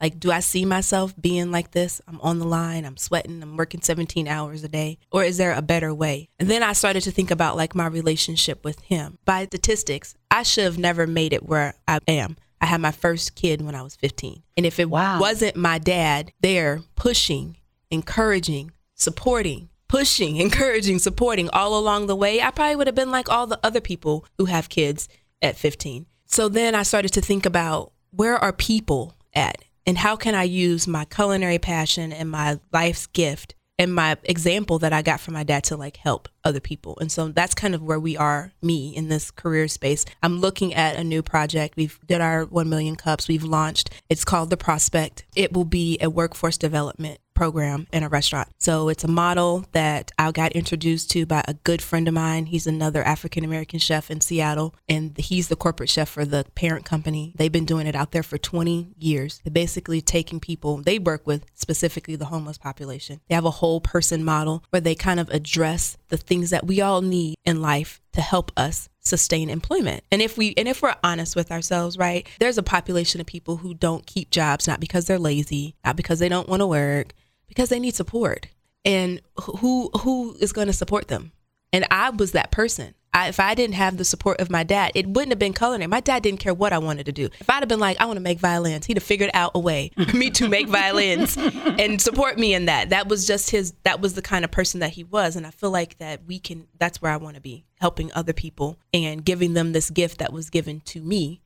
Like, 0.00 0.18
do 0.18 0.32
I 0.32 0.40
see 0.40 0.64
myself 0.64 1.14
being 1.20 1.52
like 1.52 1.70
this? 1.70 2.00
I'm 2.08 2.20
on 2.22 2.40
the 2.40 2.44
line, 2.44 2.84
I'm 2.84 2.96
sweating, 2.96 3.40
I'm 3.40 3.56
working 3.56 3.80
17 3.80 4.26
hours 4.26 4.64
a 4.64 4.68
day. 4.68 4.98
Or 5.12 5.22
is 5.22 5.36
there 5.36 5.52
a 5.52 5.62
better 5.62 5.94
way? 5.94 6.28
And 6.40 6.50
then 6.50 6.64
I 6.64 6.72
started 6.72 7.04
to 7.04 7.12
think 7.12 7.30
about 7.30 7.56
like 7.56 7.76
my 7.76 7.86
relationship 7.86 8.64
with 8.64 8.80
him. 8.80 9.18
By 9.24 9.44
statistics, 9.44 10.16
I 10.28 10.42
should 10.42 10.64
have 10.64 10.78
never 10.78 11.06
made 11.06 11.32
it 11.32 11.46
where 11.46 11.74
I 11.86 12.00
am. 12.08 12.36
I 12.60 12.66
had 12.66 12.80
my 12.80 12.90
first 12.90 13.36
kid 13.36 13.62
when 13.62 13.76
I 13.76 13.82
was 13.82 13.94
15. 13.94 14.42
And 14.56 14.66
if 14.66 14.80
it 14.80 14.90
wow. 14.90 15.20
wasn't 15.20 15.54
my 15.54 15.78
dad 15.78 16.32
there 16.40 16.82
pushing, 16.96 17.58
encouraging, 17.90 18.72
supporting, 18.94 19.68
pushing, 19.92 20.36
encouraging, 20.38 20.98
supporting 20.98 21.50
all 21.50 21.78
along 21.78 22.06
the 22.06 22.16
way, 22.16 22.40
I 22.40 22.50
probably 22.50 22.76
would 22.76 22.86
have 22.86 22.96
been 22.96 23.10
like 23.10 23.28
all 23.28 23.46
the 23.46 23.60
other 23.62 23.80
people 23.80 24.24
who 24.38 24.46
have 24.46 24.70
kids 24.70 25.06
at 25.42 25.56
15. 25.56 26.06
So 26.24 26.48
then 26.48 26.74
I 26.74 26.82
started 26.82 27.12
to 27.12 27.20
think 27.20 27.44
about 27.44 27.92
where 28.10 28.38
are 28.38 28.54
people 28.54 29.14
at 29.34 29.62
and 29.86 29.98
how 29.98 30.16
can 30.16 30.34
I 30.34 30.44
use 30.44 30.88
my 30.88 31.04
culinary 31.04 31.58
passion 31.58 32.10
and 32.10 32.30
my 32.30 32.58
life's 32.72 33.06
gift 33.06 33.54
and 33.78 33.94
my 33.94 34.16
example 34.24 34.78
that 34.78 34.94
I 34.94 35.02
got 35.02 35.20
from 35.20 35.34
my 35.34 35.44
dad 35.44 35.64
to 35.64 35.76
like 35.76 35.98
help 35.98 36.28
other 36.42 36.60
people. 36.60 36.96
And 37.00 37.12
so 37.12 37.28
that's 37.28 37.54
kind 37.54 37.74
of 37.74 37.82
where 37.82 38.00
we 38.00 38.16
are, 38.16 38.52
me, 38.62 38.94
in 38.96 39.08
this 39.08 39.30
career 39.30 39.68
space. 39.68 40.06
I'm 40.22 40.40
looking 40.40 40.72
at 40.72 40.96
a 40.96 41.04
new 41.04 41.22
project. 41.22 41.76
We've 41.76 41.98
did 42.06 42.22
our 42.22 42.44
1 42.44 42.68
million 42.68 42.96
cups. 42.96 43.28
We've 43.28 43.44
launched. 43.44 43.90
It's 44.08 44.24
called 44.24 44.48
The 44.48 44.56
Prospect. 44.56 45.24
It 45.36 45.52
will 45.52 45.64
be 45.64 45.98
a 46.00 46.08
workforce 46.08 46.56
development 46.56 47.18
program 47.42 47.88
in 47.92 48.04
a 48.04 48.08
restaurant. 48.08 48.48
So 48.58 48.88
it's 48.88 49.02
a 49.02 49.08
model 49.08 49.66
that 49.72 50.12
I 50.16 50.30
got 50.30 50.52
introduced 50.52 51.10
to 51.10 51.26
by 51.26 51.42
a 51.48 51.54
good 51.54 51.82
friend 51.82 52.06
of 52.06 52.14
mine. 52.14 52.46
He's 52.46 52.68
another 52.68 53.02
African 53.02 53.42
American 53.42 53.80
chef 53.80 54.12
in 54.12 54.20
Seattle, 54.20 54.76
and 54.88 55.18
he's 55.18 55.48
the 55.48 55.56
corporate 55.56 55.90
chef 55.90 56.08
for 56.08 56.24
the 56.24 56.46
parent 56.54 56.84
company. 56.84 57.34
They've 57.34 57.50
been 57.50 57.64
doing 57.64 57.88
it 57.88 57.96
out 57.96 58.12
there 58.12 58.22
for 58.22 58.38
20 58.38 58.94
years. 58.96 59.40
They're 59.42 59.50
basically 59.50 60.00
taking 60.00 60.38
people 60.38 60.76
they 60.76 61.00
work 61.00 61.26
with, 61.26 61.44
specifically 61.54 62.14
the 62.14 62.26
homeless 62.26 62.58
population. 62.58 63.18
They 63.28 63.34
have 63.34 63.44
a 63.44 63.50
whole 63.50 63.80
person 63.80 64.22
model 64.22 64.62
where 64.70 64.80
they 64.80 64.94
kind 64.94 65.18
of 65.18 65.28
address 65.30 65.96
the 66.10 66.16
things 66.16 66.50
that 66.50 66.64
we 66.68 66.80
all 66.80 67.02
need 67.02 67.34
in 67.44 67.60
life 67.60 68.00
to 68.12 68.20
help 68.20 68.52
us 68.56 68.88
sustain 69.00 69.50
employment. 69.50 70.04
And 70.12 70.22
if 70.22 70.38
we 70.38 70.54
and 70.56 70.68
if 70.68 70.80
we're 70.80 70.94
honest 71.02 71.34
with 71.34 71.50
ourselves, 71.50 71.98
right? 71.98 72.26
There's 72.38 72.58
a 72.58 72.62
population 72.62 73.20
of 73.20 73.26
people 73.26 73.56
who 73.56 73.74
don't 73.74 74.06
keep 74.06 74.30
jobs 74.30 74.68
not 74.68 74.80
because 74.80 75.06
they're 75.06 75.18
lazy, 75.18 75.74
not 75.84 75.96
because 75.96 76.18
they 76.18 76.28
don't 76.28 76.48
want 76.48 76.60
to 76.60 76.66
work, 76.66 77.14
because 77.52 77.68
they 77.68 77.78
need 77.78 77.94
support. 77.94 78.48
And 78.82 79.20
who 79.36 79.90
who 80.00 80.34
is 80.40 80.52
going 80.52 80.68
to 80.68 80.72
support 80.72 81.08
them? 81.08 81.32
And 81.72 81.86
I 81.90 82.10
was 82.10 82.32
that 82.32 82.50
person. 82.50 82.94
I, 83.14 83.28
if 83.28 83.38
I 83.38 83.54
didn't 83.54 83.74
have 83.74 83.98
the 83.98 84.06
support 84.06 84.40
of 84.40 84.50
my 84.50 84.62
dad, 84.62 84.92
it 84.94 85.06
wouldn't 85.06 85.32
have 85.32 85.38
been 85.38 85.52
culinary. 85.52 85.86
My 85.86 86.00
dad 86.00 86.22
didn't 86.22 86.40
care 86.40 86.54
what 86.54 86.72
I 86.72 86.78
wanted 86.78 87.04
to 87.06 87.12
do. 87.12 87.28
If 87.38 87.50
I'd 87.50 87.60
have 87.60 87.68
been 87.68 87.78
like, 87.78 88.00
I 88.00 88.06
want 88.06 88.16
to 88.16 88.22
make 88.22 88.38
violins, 88.38 88.86
he'd 88.86 88.96
have 88.96 89.04
figured 89.04 89.30
out 89.34 89.52
a 89.54 89.58
way 89.58 89.90
for 89.94 90.16
me 90.16 90.30
to 90.30 90.48
make 90.48 90.66
violins 90.66 91.36
and 91.38 92.00
support 92.00 92.38
me 92.38 92.54
in 92.54 92.64
that. 92.66 92.88
That 92.88 93.08
was 93.08 93.26
just 93.26 93.50
his. 93.50 93.74
That 93.82 94.00
was 94.00 94.14
the 94.14 94.22
kind 94.22 94.46
of 94.46 94.50
person 94.50 94.80
that 94.80 94.92
he 94.92 95.04
was, 95.04 95.36
and 95.36 95.46
I 95.46 95.50
feel 95.50 95.70
like 95.70 95.98
that 95.98 96.24
we 96.26 96.38
can. 96.38 96.66
That's 96.78 97.02
where 97.02 97.12
I 97.12 97.18
want 97.18 97.34
to 97.34 97.42
be, 97.42 97.66
helping 97.80 98.10
other 98.14 98.32
people 98.32 98.78
and 98.94 99.22
giving 99.22 99.52
them 99.52 99.72
this 99.72 99.90
gift 99.90 100.18
that 100.18 100.32
was 100.32 100.48
given 100.48 100.80
to 100.86 101.02
me, 101.02 101.42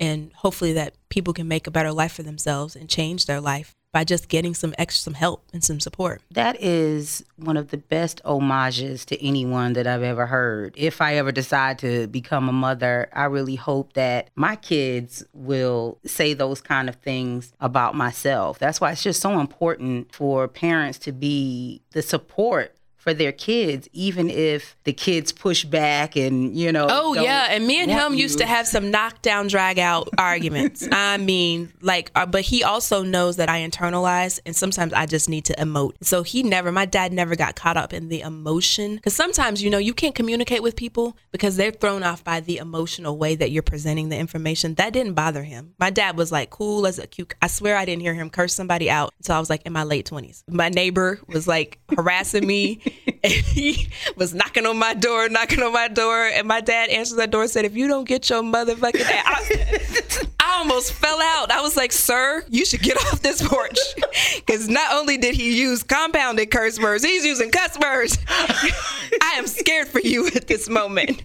and 0.00 0.32
hopefully 0.32 0.72
that 0.72 0.96
people 1.10 1.32
can 1.32 1.46
make 1.46 1.68
a 1.68 1.70
better 1.70 1.92
life 1.92 2.12
for 2.12 2.24
themselves 2.24 2.74
and 2.74 2.88
change 2.88 3.26
their 3.26 3.40
life 3.40 3.76
by 3.94 4.02
just 4.02 4.28
getting 4.28 4.54
some 4.54 4.74
extra 4.76 5.00
some 5.00 5.14
help 5.14 5.44
and 5.52 5.62
some 5.62 5.78
support. 5.78 6.20
That 6.32 6.60
is 6.60 7.24
one 7.36 7.56
of 7.56 7.68
the 7.68 7.76
best 7.76 8.20
homages 8.24 9.04
to 9.06 9.24
anyone 9.24 9.74
that 9.74 9.86
I've 9.86 10.02
ever 10.02 10.26
heard. 10.26 10.74
If 10.76 11.00
I 11.00 11.14
ever 11.14 11.30
decide 11.30 11.78
to 11.78 12.08
become 12.08 12.48
a 12.48 12.52
mother, 12.52 13.08
I 13.12 13.26
really 13.26 13.54
hope 13.54 13.92
that 13.92 14.30
my 14.34 14.56
kids 14.56 15.24
will 15.32 15.98
say 16.04 16.34
those 16.34 16.60
kind 16.60 16.88
of 16.88 16.96
things 16.96 17.52
about 17.60 17.94
myself. 17.94 18.58
That's 18.58 18.80
why 18.80 18.90
it's 18.90 19.02
just 19.02 19.20
so 19.20 19.38
important 19.38 20.12
for 20.12 20.48
parents 20.48 20.98
to 21.00 21.12
be 21.12 21.80
the 21.92 22.02
support 22.02 22.74
for 23.04 23.12
their 23.12 23.32
kids, 23.32 23.86
even 23.92 24.30
if 24.30 24.76
the 24.84 24.92
kids 24.94 25.30
push 25.30 25.62
back 25.66 26.16
and 26.16 26.56
you 26.56 26.72
know. 26.72 26.86
Oh 26.88 27.12
yeah, 27.12 27.48
and 27.50 27.66
me 27.66 27.82
and 27.82 27.90
him 27.90 28.14
used 28.14 28.38
to 28.38 28.46
have 28.46 28.66
some 28.66 28.90
knockdown, 28.90 29.46
drag 29.46 29.78
out 29.78 30.08
arguments. 30.18 30.88
I 30.90 31.18
mean, 31.18 31.70
like, 31.82 32.10
uh, 32.14 32.24
but 32.24 32.40
he 32.40 32.64
also 32.64 33.02
knows 33.02 33.36
that 33.36 33.50
I 33.50 33.60
internalize, 33.60 34.40
and 34.46 34.56
sometimes 34.56 34.94
I 34.94 35.04
just 35.04 35.28
need 35.28 35.44
to 35.44 35.54
emote. 35.56 35.92
So 36.00 36.22
he 36.22 36.42
never, 36.42 36.72
my 36.72 36.86
dad 36.86 37.12
never 37.12 37.36
got 37.36 37.56
caught 37.56 37.76
up 37.76 37.92
in 37.92 38.08
the 38.08 38.22
emotion, 38.22 38.96
because 38.96 39.14
sometimes 39.14 39.62
you 39.62 39.68
know 39.68 39.76
you 39.76 39.92
can't 39.92 40.14
communicate 40.14 40.62
with 40.62 40.74
people 40.74 41.14
because 41.30 41.56
they're 41.56 41.72
thrown 41.72 42.02
off 42.02 42.24
by 42.24 42.40
the 42.40 42.56
emotional 42.56 43.18
way 43.18 43.36
that 43.36 43.50
you're 43.50 43.62
presenting 43.62 44.08
the 44.08 44.16
information. 44.16 44.76
That 44.76 44.94
didn't 44.94 45.12
bother 45.12 45.42
him. 45.42 45.74
My 45.78 45.90
dad 45.90 46.16
was 46.16 46.32
like 46.32 46.48
cool 46.48 46.86
as 46.86 46.98
a 46.98 47.06
cucumber. 47.06 47.36
I 47.42 47.48
swear 47.48 47.76
I 47.76 47.84
didn't 47.84 48.00
hear 48.00 48.14
him 48.14 48.30
curse 48.30 48.54
somebody 48.54 48.88
out 48.88 49.12
until 49.18 49.36
I 49.36 49.40
was 49.40 49.50
like 49.50 49.60
in 49.66 49.74
my 49.74 49.82
late 49.82 50.06
twenties. 50.06 50.42
My 50.48 50.70
neighbor 50.70 51.20
was 51.28 51.46
like 51.46 51.80
harassing 51.94 52.46
me. 52.46 52.80
and 53.24 53.32
he 53.32 53.88
was 54.16 54.34
knocking 54.34 54.66
on 54.66 54.78
my 54.78 54.94
door, 54.94 55.28
knocking 55.28 55.62
on 55.62 55.72
my 55.72 55.88
door, 55.88 56.24
and 56.26 56.46
my 56.46 56.60
dad 56.60 56.90
answered 56.90 57.16
that 57.16 57.30
door 57.30 57.42
and 57.42 57.50
said, 57.50 57.64
"If 57.64 57.76
you 57.76 57.88
don't 57.88 58.06
get 58.06 58.28
your 58.30 58.42
motherfucking 58.42 59.10
ass," 59.10 60.26
I, 60.44 60.58
almost 60.58 60.92
fell 60.92 61.20
out. 61.20 61.50
I 61.50 61.60
was 61.60 61.76
like, 61.76 61.92
"Sir, 61.92 62.44
you 62.48 62.64
should 62.64 62.82
get 62.82 62.96
off 62.96 63.20
this 63.22 63.46
porch," 63.46 63.78
because 64.36 64.68
not 64.68 64.94
only 64.94 65.16
did 65.16 65.34
he 65.34 65.60
use 65.60 65.82
compounded 65.82 66.50
curse 66.50 66.78
words, 66.78 67.04
he's 67.04 67.24
using 67.24 67.50
cuss 67.50 67.78
words. 67.78 68.18
I 68.28 69.34
am 69.36 69.46
scared 69.46 69.88
for 69.88 70.00
you 70.00 70.26
at 70.28 70.46
this 70.46 70.68
moment. 70.68 71.22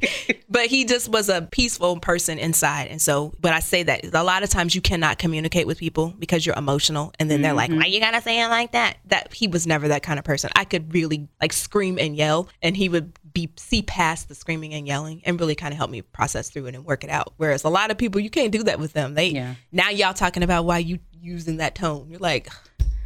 But 0.50 0.68
he 0.68 0.86
just 0.86 1.10
was 1.10 1.30
a 1.30 1.44
peaceful 1.44 2.00
person 2.00 2.40
inside, 2.40 2.88
and 2.88 3.02
so, 3.02 3.34
but 3.40 3.54
I 3.54 3.60
say 3.60 3.84
that 3.84 4.14
a 4.14 4.24
lot 4.24 4.44
of 4.44 4.50
times 4.50 4.76
you 4.76 4.82
cannot 4.82 5.20
communicate 5.20 5.68
with 5.68 5.78
people 5.78 6.14
because 6.18 6.46
you're 6.46 6.58
emotional, 6.58 7.14
and 7.20 7.30
then 7.30 7.42
they're 7.42 7.54
like, 7.54 7.70
mm-hmm. 7.70 7.80
"Why 7.80 7.86
you 7.86 8.00
gotta 8.00 8.22
say 8.22 8.42
it 8.42 8.48
like 8.48 8.72
that?" 8.72 8.98
That 9.06 9.34
he 9.34 9.48
was 9.48 9.68
never 9.68 9.88
that 9.90 10.04
kind 10.04 10.20
of 10.20 10.26
person. 10.26 10.50
I 10.56 10.66
could 10.66 10.94
really 10.94 11.28
like 11.42 11.54
scream 11.54 11.98
and 12.00 12.16
yell, 12.16 12.50
and 12.62 12.76
he 12.76 12.90
would 12.90 13.14
be 13.48 13.54
see 13.58 13.82
past 13.82 14.28
the 14.28 14.36
screaming 14.36 14.74
and 14.74 14.88
yelling 14.88 15.22
and 15.26 15.40
really 15.40 15.56
kind 15.56 15.72
of 15.74 15.78
help 15.78 15.90
me 15.90 16.02
process 16.02 16.50
through 16.50 16.66
it 16.68 16.76
and 16.76 16.86
work 16.86 17.04
it 17.04 17.10
out. 17.10 17.34
Whereas 17.38 17.64
a 17.64 17.70
lot 17.70 17.92
of 17.92 17.98
people, 17.98 18.20
you 18.20 18.30
can't 18.30 18.52
do 18.52 18.64
that 18.64 18.80
with 18.80 18.94
them. 18.94 19.14
They 19.14 19.30
Yeah. 19.30 19.56
now 19.72 19.90
y'all 19.90 20.14
talking 20.14 20.44
about 20.44 20.66
why 20.66 20.80
you 20.80 21.00
using 21.22 21.58
that 21.58 21.76
tone. 21.76 22.08
You're 22.10 22.20
like, 22.20 22.50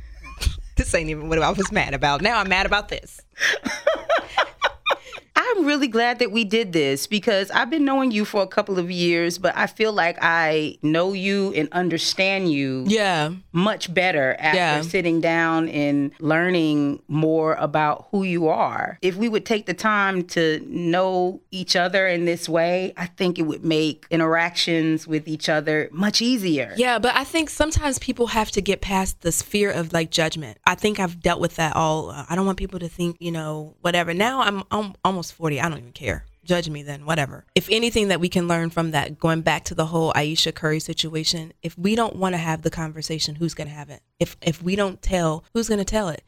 this 0.76 0.94
ain't 0.96 1.10
even 1.10 1.30
what 1.30 1.42
I 1.42 1.52
was 1.52 1.72
mad 1.72 1.94
about. 1.94 2.22
Now 2.22 2.40
I'm 2.40 2.50
mad 2.50 2.66
about 2.66 2.90
this. 2.90 3.22
I'm 5.56 5.66
really 5.66 5.88
glad 5.88 6.20
that 6.20 6.32
we 6.32 6.44
did 6.44 6.74
this 6.74 7.06
because 7.06 7.52
I've 7.52 7.70
been 7.70 7.86
knowing 7.86 8.10
you 8.12 8.26
for 8.26 8.42
a 8.42 8.48
couple 8.48 8.80
of 8.80 8.90
years, 8.90 9.38
but 9.38 9.56
I 9.56 9.68
feel 9.68 9.94
like 9.94 10.18
I 10.22 10.78
know 10.82 11.14
you 11.14 11.54
and 11.56 11.70
understand 11.72 12.52
you 12.52 12.86
Yeah. 12.88 13.34
much 13.52 13.94
better 13.94 14.36
after 14.40 14.58
Yeah. 14.58 14.82
sitting 14.82 15.22
down 15.22 15.70
and 15.70 16.12
learning 16.20 17.02
more 17.08 17.54
about 17.56 18.08
who 18.12 18.24
you 18.24 18.48
are. 18.48 18.98
If 19.04 19.16
we 19.16 19.30
would 19.30 19.46
take 19.46 19.68
the 19.68 19.76
time 19.76 20.24
to 20.30 20.60
know 20.68 21.42
each 21.52 21.76
other 21.76 22.08
in 22.08 22.26
this 22.26 22.50
way, 22.50 22.94
I 22.98 23.06
think 23.06 23.38
it 23.38 23.44
would 23.44 23.64
make 23.64 24.08
interactions 24.10 25.08
with 25.08 25.28
each 25.28 25.50
other 25.50 25.88
much 25.92 26.20
easier. 26.22 26.74
Yeah, 26.78 26.98
but 26.98 27.16
I 27.16 27.24
think 27.24 27.50
sometimes 27.52 28.00
people 28.00 28.28
have 28.28 28.50
to 28.52 28.62
get 28.62 28.82
past 28.82 29.22
this 29.22 29.42
fear 29.44 29.70
of 29.70 29.94
like 29.94 30.10
judgment. 30.10 30.58
I 30.66 30.74
think 30.76 31.00
I've 31.00 31.22
dealt 31.22 31.40
with 31.40 31.58
that 31.58 31.76
all. 31.76 32.10
Uh, 32.10 32.26
I 32.28 32.36
don't 32.36 32.48
want 32.48 32.58
people 32.58 32.80
to 32.80 32.90
think, 32.90 33.18
you 33.20 33.32
know, 33.32 33.76
whatever. 33.82 34.14
Now 34.16 34.42
I'm, 34.42 34.64
I'm 34.72 34.96
almost 35.06 35.34
40. 35.34 35.43
I 35.60 35.70
don't 35.70 35.80
even 35.80 35.92
care. 35.92 36.26
Judge 36.44 36.70
me 36.70 36.84
then, 36.84 37.06
whatever. 37.06 37.46
If 37.56 37.70
anything 37.70 38.10
that 38.10 38.20
we 38.20 38.28
can 38.28 38.48
learn 38.48 38.70
from 38.70 38.92
that, 38.92 39.18
going 39.18 39.42
back 39.42 39.64
to 39.66 39.76
the 39.76 39.86
whole 39.86 40.12
Ayesha 40.16 40.52
Curry 40.52 40.80
situation, 40.80 41.54
if 41.62 41.78
we 41.78 41.96
don't 41.96 42.18
want 42.18 42.34
to 42.34 42.38
have 42.38 42.64
the 42.64 42.70
conversation, 42.70 43.36
who's 43.36 43.54
going 43.54 43.70
to 43.70 43.74
have 43.74 43.90
it? 43.90 44.02
If 44.20 44.36
if 44.42 44.62
we 44.62 44.76
don't 44.76 45.02
tell, 45.02 45.46
who's 45.54 45.70
going 45.70 45.80
to 45.80 45.86
tell 45.86 46.10
it? 46.10 46.24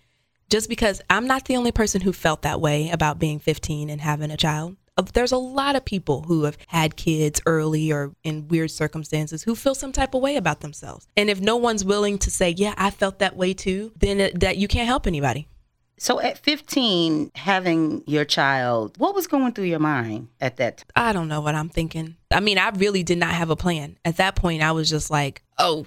Just 0.49 0.69
because 0.69 1.01
I'm 1.09 1.27
not 1.27 1.45
the 1.45 1.57
only 1.57 1.71
person 1.71 2.01
who 2.01 2.13
felt 2.13 2.43
that 2.43 2.61
way 2.61 2.89
about 2.89 3.19
being 3.19 3.39
15 3.39 3.89
and 3.89 3.99
having 3.99 4.31
a 4.31 4.37
child. 4.37 4.77
There's 5.13 5.33
a 5.33 5.37
lot 5.37 5.75
of 5.75 5.83
people 5.83 6.21
who 6.21 6.43
have 6.43 6.57
had 6.67 6.95
kids 6.95 7.41
early 7.45 7.91
or 7.91 8.15
in 8.23 8.47
weird 8.47 8.71
circumstances 8.71 9.43
who 9.43 9.53
feel 9.53 9.75
some 9.75 9.91
type 9.91 10.13
of 10.13 10.21
way 10.21 10.37
about 10.37 10.61
themselves. 10.61 11.07
And 11.17 11.29
if 11.29 11.41
no 11.41 11.57
one's 11.57 11.83
willing 11.83 12.17
to 12.19 12.31
say, 12.31 12.51
"Yeah, 12.51 12.73
I 12.77 12.91
felt 12.91 13.19
that 13.19 13.35
way 13.35 13.53
too," 13.53 13.91
then 13.97 14.21
it, 14.21 14.39
that 14.39 14.55
you 14.55 14.69
can't 14.69 14.87
help 14.87 15.05
anybody. 15.05 15.49
So 15.97 16.19
at 16.19 16.37
15, 16.37 17.31
having 17.35 18.03
your 18.05 18.25
child, 18.25 18.97
what 18.97 19.15
was 19.15 19.27
going 19.27 19.53
through 19.53 19.65
your 19.65 19.79
mind 19.79 20.27
at 20.41 20.57
that 20.57 20.77
time? 20.77 20.87
I 20.95 21.13
don't 21.13 21.27
know 21.27 21.41
what 21.41 21.55
I'm 21.55 21.69
thinking. 21.69 22.17
I 22.31 22.41
mean, 22.41 22.57
I 22.57 22.69
really 22.69 23.03
did 23.03 23.17
not 23.17 23.31
have 23.31 23.49
a 23.49 23.55
plan. 23.55 23.97
At 24.03 24.17
that 24.17 24.35
point, 24.35 24.61
I 24.61 24.73
was 24.73 24.89
just 24.89 25.09
like, 25.09 25.41
oh, 25.57 25.85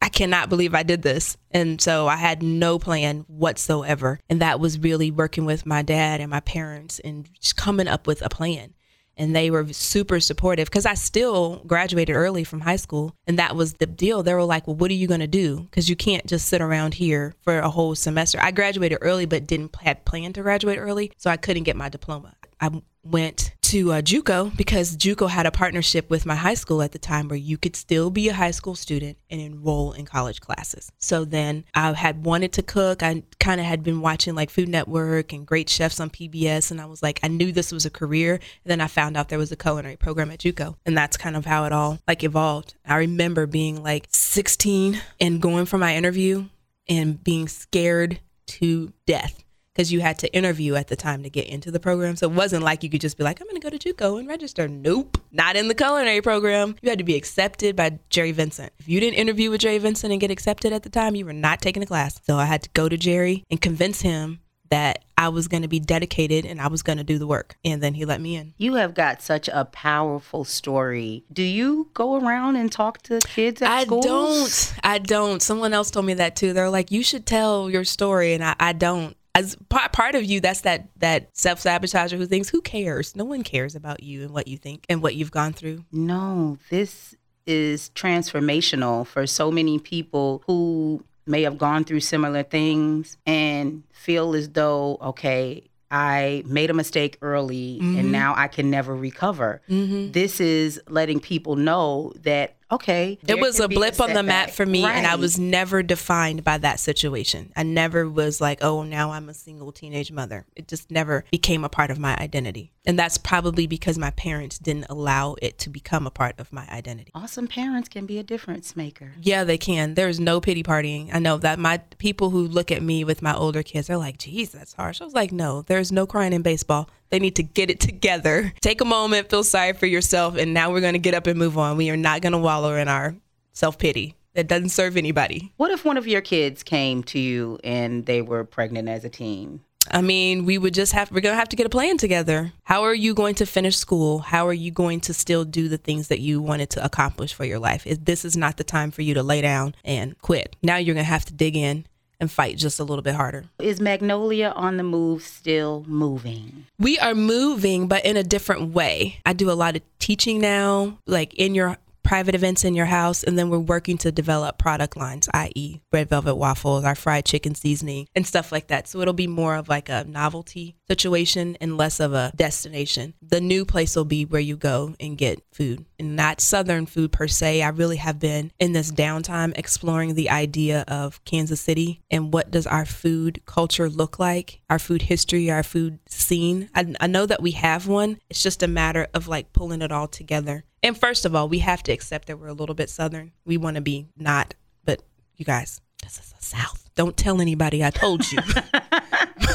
I 0.00 0.08
cannot 0.08 0.48
believe 0.48 0.74
I 0.74 0.82
did 0.82 1.02
this. 1.02 1.36
And 1.50 1.80
so 1.80 2.08
I 2.08 2.16
had 2.16 2.42
no 2.42 2.78
plan 2.78 3.24
whatsoever. 3.28 4.18
And 4.28 4.40
that 4.40 4.58
was 4.58 4.78
really 4.78 5.10
working 5.10 5.44
with 5.44 5.64
my 5.66 5.82
dad 5.82 6.20
and 6.20 6.30
my 6.30 6.40
parents 6.40 6.98
and 6.98 7.28
just 7.38 7.56
coming 7.56 7.86
up 7.86 8.06
with 8.06 8.20
a 8.22 8.28
plan. 8.28 8.74
And 9.16 9.36
they 9.36 9.50
were 9.50 9.72
super 9.72 10.20
supportive 10.20 10.68
because 10.68 10.86
I 10.86 10.94
still 10.94 11.62
graduated 11.66 12.16
early 12.16 12.44
from 12.44 12.60
high 12.60 12.76
school. 12.76 13.14
And 13.26 13.38
that 13.38 13.54
was 13.54 13.74
the 13.74 13.86
deal. 13.86 14.22
They 14.22 14.34
were 14.34 14.44
like, 14.44 14.66
well, 14.66 14.76
what 14.76 14.90
are 14.90 14.94
you 14.94 15.06
going 15.06 15.20
to 15.20 15.26
do? 15.26 15.60
Because 15.60 15.88
you 15.90 15.96
can't 15.96 16.26
just 16.26 16.48
sit 16.48 16.60
around 16.60 16.94
here 16.94 17.34
for 17.42 17.58
a 17.58 17.70
whole 17.70 17.94
semester. 17.94 18.38
I 18.40 18.50
graduated 18.50 18.98
early, 19.02 19.26
but 19.26 19.46
didn't 19.46 19.76
had 19.76 20.04
planned 20.04 20.34
to 20.36 20.42
graduate 20.42 20.78
early. 20.78 21.12
So 21.18 21.30
I 21.30 21.36
couldn't 21.36 21.64
get 21.64 21.76
my 21.76 21.88
diploma. 21.88 22.34
I 22.60 22.82
went 23.04 23.54
to 23.72 23.90
uh, 23.90 24.02
JUCO 24.02 24.54
because 24.54 24.98
JUCO 24.98 25.30
had 25.30 25.46
a 25.46 25.50
partnership 25.50 26.10
with 26.10 26.26
my 26.26 26.34
high 26.34 26.52
school 26.52 26.82
at 26.82 26.92
the 26.92 26.98
time 26.98 27.28
where 27.28 27.38
you 27.38 27.56
could 27.56 27.74
still 27.74 28.10
be 28.10 28.28
a 28.28 28.34
high 28.34 28.50
school 28.50 28.74
student 28.74 29.16
and 29.30 29.40
enroll 29.40 29.92
in 29.92 30.04
college 30.04 30.42
classes. 30.42 30.92
So 30.98 31.24
then 31.24 31.64
I 31.72 31.94
had 31.94 32.26
wanted 32.26 32.52
to 32.52 32.62
cook. 32.62 33.02
I 33.02 33.22
kind 33.40 33.62
of 33.62 33.66
had 33.66 33.82
been 33.82 34.02
watching 34.02 34.34
like 34.34 34.50
Food 34.50 34.68
Network 34.68 35.32
and 35.32 35.46
Great 35.46 35.70
Chefs 35.70 36.00
on 36.00 36.10
PBS, 36.10 36.70
and 36.70 36.82
I 36.82 36.84
was 36.84 37.02
like, 37.02 37.18
I 37.22 37.28
knew 37.28 37.50
this 37.50 37.72
was 37.72 37.86
a 37.86 37.90
career. 37.90 38.34
And 38.34 38.70
then 38.70 38.82
I 38.82 38.88
found 38.88 39.16
out 39.16 39.30
there 39.30 39.38
was 39.38 39.52
a 39.52 39.56
culinary 39.56 39.96
program 39.96 40.30
at 40.30 40.40
JUCO, 40.40 40.76
and 40.84 40.94
that's 40.94 41.16
kind 41.16 41.34
of 41.34 41.46
how 41.46 41.64
it 41.64 41.72
all 41.72 41.98
like 42.06 42.22
evolved. 42.22 42.74
I 42.84 42.96
remember 42.96 43.46
being 43.46 43.82
like 43.82 44.06
16 44.10 45.00
and 45.18 45.40
going 45.40 45.64
for 45.64 45.78
my 45.78 45.96
interview 45.96 46.44
and 46.90 47.24
being 47.24 47.48
scared 47.48 48.20
to 48.48 48.92
death 49.06 49.42
because 49.74 49.92
you 49.92 50.00
had 50.00 50.18
to 50.18 50.32
interview 50.34 50.74
at 50.74 50.88
the 50.88 50.96
time 50.96 51.22
to 51.22 51.30
get 51.30 51.46
into 51.46 51.70
the 51.70 51.80
program. 51.80 52.16
So 52.16 52.28
it 52.28 52.34
wasn't 52.34 52.62
like 52.62 52.82
you 52.82 52.90
could 52.90 53.00
just 53.00 53.16
be 53.16 53.24
like, 53.24 53.40
I'm 53.40 53.46
going 53.46 53.60
to 53.60 53.70
go 53.70 53.76
to 53.76 53.78
JUCO 53.78 54.18
and 54.18 54.28
register. 54.28 54.68
Nope, 54.68 55.18
not 55.30 55.56
in 55.56 55.68
the 55.68 55.74
culinary 55.74 56.20
program. 56.20 56.76
You 56.82 56.90
had 56.90 56.98
to 56.98 57.04
be 57.04 57.16
accepted 57.16 57.74
by 57.76 57.98
Jerry 58.10 58.32
Vincent. 58.32 58.72
If 58.78 58.88
you 58.88 59.00
didn't 59.00 59.18
interview 59.18 59.50
with 59.50 59.60
Jerry 59.60 59.78
Vincent 59.78 60.12
and 60.12 60.20
get 60.20 60.30
accepted 60.30 60.72
at 60.72 60.82
the 60.82 60.90
time, 60.90 61.14
you 61.14 61.24
were 61.24 61.32
not 61.32 61.60
taking 61.62 61.80
the 61.80 61.86
class. 61.86 62.20
So 62.26 62.36
I 62.36 62.44
had 62.44 62.62
to 62.64 62.70
go 62.70 62.88
to 62.88 62.96
Jerry 62.96 63.44
and 63.50 63.60
convince 63.60 64.02
him 64.02 64.40
that 64.70 65.04
I 65.18 65.28
was 65.28 65.48
going 65.48 65.62
to 65.62 65.68
be 65.68 65.80
dedicated 65.80 66.46
and 66.46 66.58
I 66.58 66.68
was 66.68 66.82
going 66.82 66.96
to 66.96 67.04
do 67.04 67.18
the 67.18 67.26
work. 67.26 67.56
And 67.62 67.82
then 67.82 67.92
he 67.92 68.06
let 68.06 68.22
me 68.22 68.36
in. 68.36 68.54
You 68.56 68.74
have 68.74 68.94
got 68.94 69.20
such 69.20 69.48
a 69.48 69.66
powerful 69.66 70.44
story. 70.44 71.24
Do 71.30 71.42
you 71.42 71.90
go 71.92 72.16
around 72.16 72.56
and 72.56 72.72
talk 72.72 73.02
to 73.02 73.20
kids 73.20 73.60
at 73.60 73.70
I 73.70 73.84
schools? 73.84 74.04
don't. 74.06 74.74
I 74.82 74.98
don't. 74.98 75.42
Someone 75.42 75.74
else 75.74 75.90
told 75.90 76.06
me 76.06 76.14
that 76.14 76.36
too. 76.36 76.54
They're 76.54 76.70
like, 76.70 76.90
you 76.90 77.02
should 77.02 77.26
tell 77.26 77.68
your 77.70 77.84
story, 77.84 78.32
and 78.32 78.42
I, 78.42 78.54
I 78.58 78.72
don't. 78.72 79.14
As 79.34 79.56
part 79.68 79.92
part 79.92 80.14
of 80.14 80.24
you, 80.24 80.40
that's 80.40 80.60
that 80.62 80.88
that 80.98 81.36
self 81.36 81.62
sabotager 81.62 82.16
who 82.18 82.26
thinks, 82.26 82.48
who 82.48 82.60
cares? 82.60 83.16
No 83.16 83.24
one 83.24 83.42
cares 83.42 83.74
about 83.74 84.02
you 84.02 84.22
and 84.22 84.30
what 84.32 84.46
you 84.46 84.58
think 84.58 84.84
and 84.88 85.02
what 85.02 85.14
you've 85.14 85.30
gone 85.30 85.52
through. 85.52 85.84
No, 85.90 86.58
this 86.70 87.16
is 87.46 87.90
transformational 87.94 89.06
for 89.06 89.26
so 89.26 89.50
many 89.50 89.78
people 89.78 90.42
who 90.46 91.04
may 91.26 91.42
have 91.42 91.58
gone 91.58 91.84
through 91.84 92.00
similar 92.00 92.42
things 92.42 93.16
and 93.26 93.82
feel 93.92 94.34
as 94.34 94.50
though, 94.50 94.98
okay, 95.00 95.68
I 95.90 96.42
made 96.46 96.70
a 96.70 96.74
mistake 96.74 97.18
early 97.20 97.78
and 97.80 97.96
mm-hmm. 97.96 98.10
now 98.10 98.34
I 98.34 98.48
can 98.48 98.70
never 98.70 98.96
recover. 98.96 99.60
Mm-hmm. 99.68 100.12
This 100.12 100.40
is 100.40 100.80
letting 100.88 101.20
people 101.20 101.54
know 101.54 102.12
that, 102.22 102.56
okay. 102.72 103.18
It 103.26 103.38
was 103.38 103.60
a 103.60 103.68
blip 103.68 104.00
on 104.00 104.12
the 104.12 104.22
map 104.22 104.50
for 104.50 104.66
me, 104.66 104.84
right. 104.84 104.96
and 104.96 105.06
I 105.06 105.16
was 105.16 105.38
never 105.38 105.82
defined 105.82 106.44
by 106.44 106.58
that 106.58 106.80
situation. 106.80 107.52
I 107.56 107.62
never 107.62 108.08
was 108.08 108.40
like, 108.40 108.62
oh, 108.62 108.82
now 108.82 109.12
I'm 109.12 109.28
a 109.28 109.34
single 109.34 109.72
teenage 109.72 110.10
mother. 110.10 110.46
It 110.56 110.68
just 110.68 110.90
never 110.90 111.24
became 111.30 111.64
a 111.64 111.68
part 111.68 111.90
of 111.90 111.98
my 111.98 112.16
identity. 112.16 112.72
And 112.84 112.98
that's 112.98 113.16
probably 113.16 113.66
because 113.66 113.96
my 113.96 114.10
parents 114.10 114.58
didn't 114.58 114.86
allow 114.88 115.36
it 115.40 115.58
to 115.60 115.70
become 115.70 116.06
a 116.06 116.10
part 116.10 116.40
of 116.40 116.52
my 116.52 116.66
identity. 116.68 117.12
Awesome 117.14 117.46
parents 117.46 117.88
can 117.88 118.06
be 118.06 118.18
a 118.18 118.24
difference 118.24 118.74
maker. 118.74 119.12
Yeah, 119.20 119.44
they 119.44 119.58
can. 119.58 119.94
There's 119.94 120.18
no 120.18 120.40
pity 120.40 120.64
partying. 120.64 121.10
I 121.12 121.20
know 121.20 121.38
that 121.38 121.58
my 121.58 121.78
people 121.98 122.30
who 122.30 122.46
look 122.46 122.72
at 122.72 122.82
me 122.82 123.04
with 123.04 123.22
my 123.22 123.34
older 123.34 123.62
kids 123.62 123.88
are 123.88 123.96
like, 123.96 124.18
geez, 124.18 124.50
that's 124.50 124.72
harsh. 124.74 125.00
I 125.00 125.04
was 125.04 125.14
like, 125.14 125.30
no, 125.30 125.62
there's 125.62 125.92
no 125.92 126.06
crying 126.06 126.32
in 126.32 126.42
baseball. 126.42 126.88
They 127.12 127.18
need 127.18 127.36
to 127.36 127.42
get 127.42 127.70
it 127.70 127.78
together. 127.78 128.54
Take 128.62 128.80
a 128.80 128.86
moment, 128.86 129.28
feel 129.28 129.44
sorry 129.44 129.74
for 129.74 129.84
yourself, 129.84 130.34
and 130.38 130.54
now 130.54 130.72
we're 130.72 130.80
going 130.80 130.94
to 130.94 130.98
get 130.98 131.12
up 131.12 131.26
and 131.26 131.38
move 131.38 131.58
on. 131.58 131.76
We 131.76 131.90
are 131.90 131.96
not 131.96 132.22
going 132.22 132.32
to 132.32 132.38
wallow 132.38 132.74
in 132.74 132.88
our 132.88 133.14
self 133.52 133.76
pity. 133.76 134.16
That 134.32 134.48
doesn't 134.48 134.70
serve 134.70 134.96
anybody. 134.96 135.52
What 135.58 135.70
if 135.70 135.84
one 135.84 135.98
of 135.98 136.08
your 136.08 136.22
kids 136.22 136.62
came 136.62 137.02
to 137.04 137.18
you 137.18 137.58
and 137.62 138.06
they 138.06 138.22
were 138.22 138.44
pregnant 138.44 138.88
as 138.88 139.04
a 139.04 139.10
teen? 139.10 139.60
I 139.90 140.00
mean, 140.00 140.46
we 140.46 140.56
would 140.56 140.72
just 140.72 140.92
have, 140.94 141.10
we're 141.10 141.20
going 141.20 141.34
to 141.34 141.38
have 141.38 141.50
to 141.50 141.56
get 141.56 141.66
a 141.66 141.68
plan 141.68 141.98
together. 141.98 142.54
How 142.62 142.84
are 142.84 142.94
you 142.94 143.12
going 143.12 143.34
to 143.34 143.46
finish 143.46 143.76
school? 143.76 144.20
How 144.20 144.46
are 144.46 144.54
you 144.54 144.70
going 144.70 145.00
to 145.00 145.12
still 145.12 145.44
do 145.44 145.68
the 145.68 145.76
things 145.76 146.08
that 146.08 146.20
you 146.20 146.40
wanted 146.40 146.70
to 146.70 146.84
accomplish 146.84 147.34
for 147.34 147.44
your 147.44 147.58
life? 147.58 147.84
This 147.84 148.24
is 148.24 148.38
not 148.38 148.56
the 148.56 148.64
time 148.64 148.90
for 148.90 149.02
you 149.02 149.12
to 149.12 149.22
lay 149.22 149.42
down 149.42 149.74
and 149.84 150.18
quit. 150.22 150.56
Now 150.62 150.76
you're 150.76 150.94
going 150.94 151.04
to 151.04 151.10
have 151.10 151.26
to 151.26 151.34
dig 151.34 151.56
in 151.56 151.84
and 152.22 152.30
fight 152.30 152.56
just 152.56 152.78
a 152.78 152.84
little 152.84 153.02
bit 153.02 153.16
harder. 153.16 153.44
Is 153.58 153.80
Magnolia 153.80 154.52
on 154.54 154.76
the 154.76 154.84
move 154.84 155.22
still 155.24 155.84
moving? 155.88 156.66
We 156.78 156.96
are 157.00 157.16
moving, 157.16 157.88
but 157.88 158.04
in 158.04 158.16
a 158.16 158.22
different 158.22 158.72
way. 158.72 159.18
I 159.26 159.32
do 159.32 159.50
a 159.50 159.52
lot 159.52 159.74
of 159.74 159.82
teaching 159.98 160.40
now, 160.40 160.98
like 161.06 161.34
in 161.34 161.56
your 161.56 161.78
private 162.02 162.34
events 162.34 162.64
in 162.64 162.74
your 162.74 162.86
house, 162.86 163.22
and 163.22 163.38
then 163.38 163.50
we're 163.50 163.58
working 163.58 163.98
to 163.98 164.12
develop 164.12 164.58
product 164.58 164.96
lines, 164.96 165.28
i.e., 165.34 165.80
red 165.92 166.08
velvet 166.08 166.34
waffles, 166.34 166.84
our 166.84 166.94
fried 166.94 167.24
chicken 167.24 167.54
seasoning, 167.54 168.06
and 168.14 168.26
stuff 168.26 168.52
like 168.52 168.68
that. 168.68 168.88
So 168.88 169.00
it'll 169.00 169.14
be 169.14 169.26
more 169.26 169.56
of 169.56 169.68
like 169.68 169.88
a 169.88 170.04
novelty 170.04 170.76
situation 170.88 171.56
and 171.60 171.76
less 171.76 172.00
of 172.00 172.12
a 172.12 172.32
destination. 172.36 173.14
The 173.22 173.40
new 173.40 173.64
place 173.64 173.96
will 173.96 174.04
be 174.04 174.24
where 174.24 174.40
you 174.40 174.56
go 174.56 174.94
and 175.00 175.16
get 175.16 175.42
food, 175.52 175.84
and 175.98 176.16
not 176.16 176.40
Southern 176.40 176.86
food 176.86 177.12
per 177.12 177.28
se. 177.28 177.62
I 177.62 177.68
really 177.68 177.96
have 177.96 178.18
been 178.18 178.52
in 178.58 178.72
this 178.72 178.90
downtime 178.90 179.56
exploring 179.56 180.14
the 180.14 180.30
idea 180.30 180.84
of 180.88 181.24
Kansas 181.24 181.60
City 181.60 182.02
and 182.10 182.32
what 182.32 182.50
does 182.50 182.66
our 182.66 182.84
food 182.84 183.42
culture 183.46 183.88
look 183.88 184.18
like, 184.18 184.60
our 184.68 184.78
food 184.78 185.02
history, 185.02 185.50
our 185.50 185.62
food 185.62 185.98
scene. 186.08 186.68
I, 186.74 186.94
I 187.00 187.06
know 187.06 187.26
that 187.26 187.42
we 187.42 187.52
have 187.52 187.86
one. 187.86 188.18
It's 188.28 188.42
just 188.42 188.62
a 188.62 188.68
matter 188.68 189.06
of 189.14 189.28
like 189.28 189.52
pulling 189.52 189.82
it 189.82 189.92
all 189.92 190.08
together 190.08 190.64
and 190.82 190.96
first 190.96 191.24
of 191.24 191.34
all, 191.34 191.48
we 191.48 191.60
have 191.60 191.82
to 191.84 191.92
accept 191.92 192.28
that 192.28 192.38
we're 192.38 192.48
a 192.48 192.52
little 192.52 192.74
bit 192.74 192.90
Southern. 192.90 193.32
We 193.44 193.56
want 193.56 193.76
to 193.76 193.82
be 193.82 194.06
not, 194.16 194.54
but 194.84 195.02
you 195.36 195.44
guys, 195.44 195.80
this 196.02 196.18
is 196.18 196.32
the 196.32 196.44
South. 196.44 196.90
Don't 196.94 197.16
tell 197.16 197.40
anybody 197.40 197.84
I 197.84 197.90
told 197.90 198.30
you. 198.30 198.38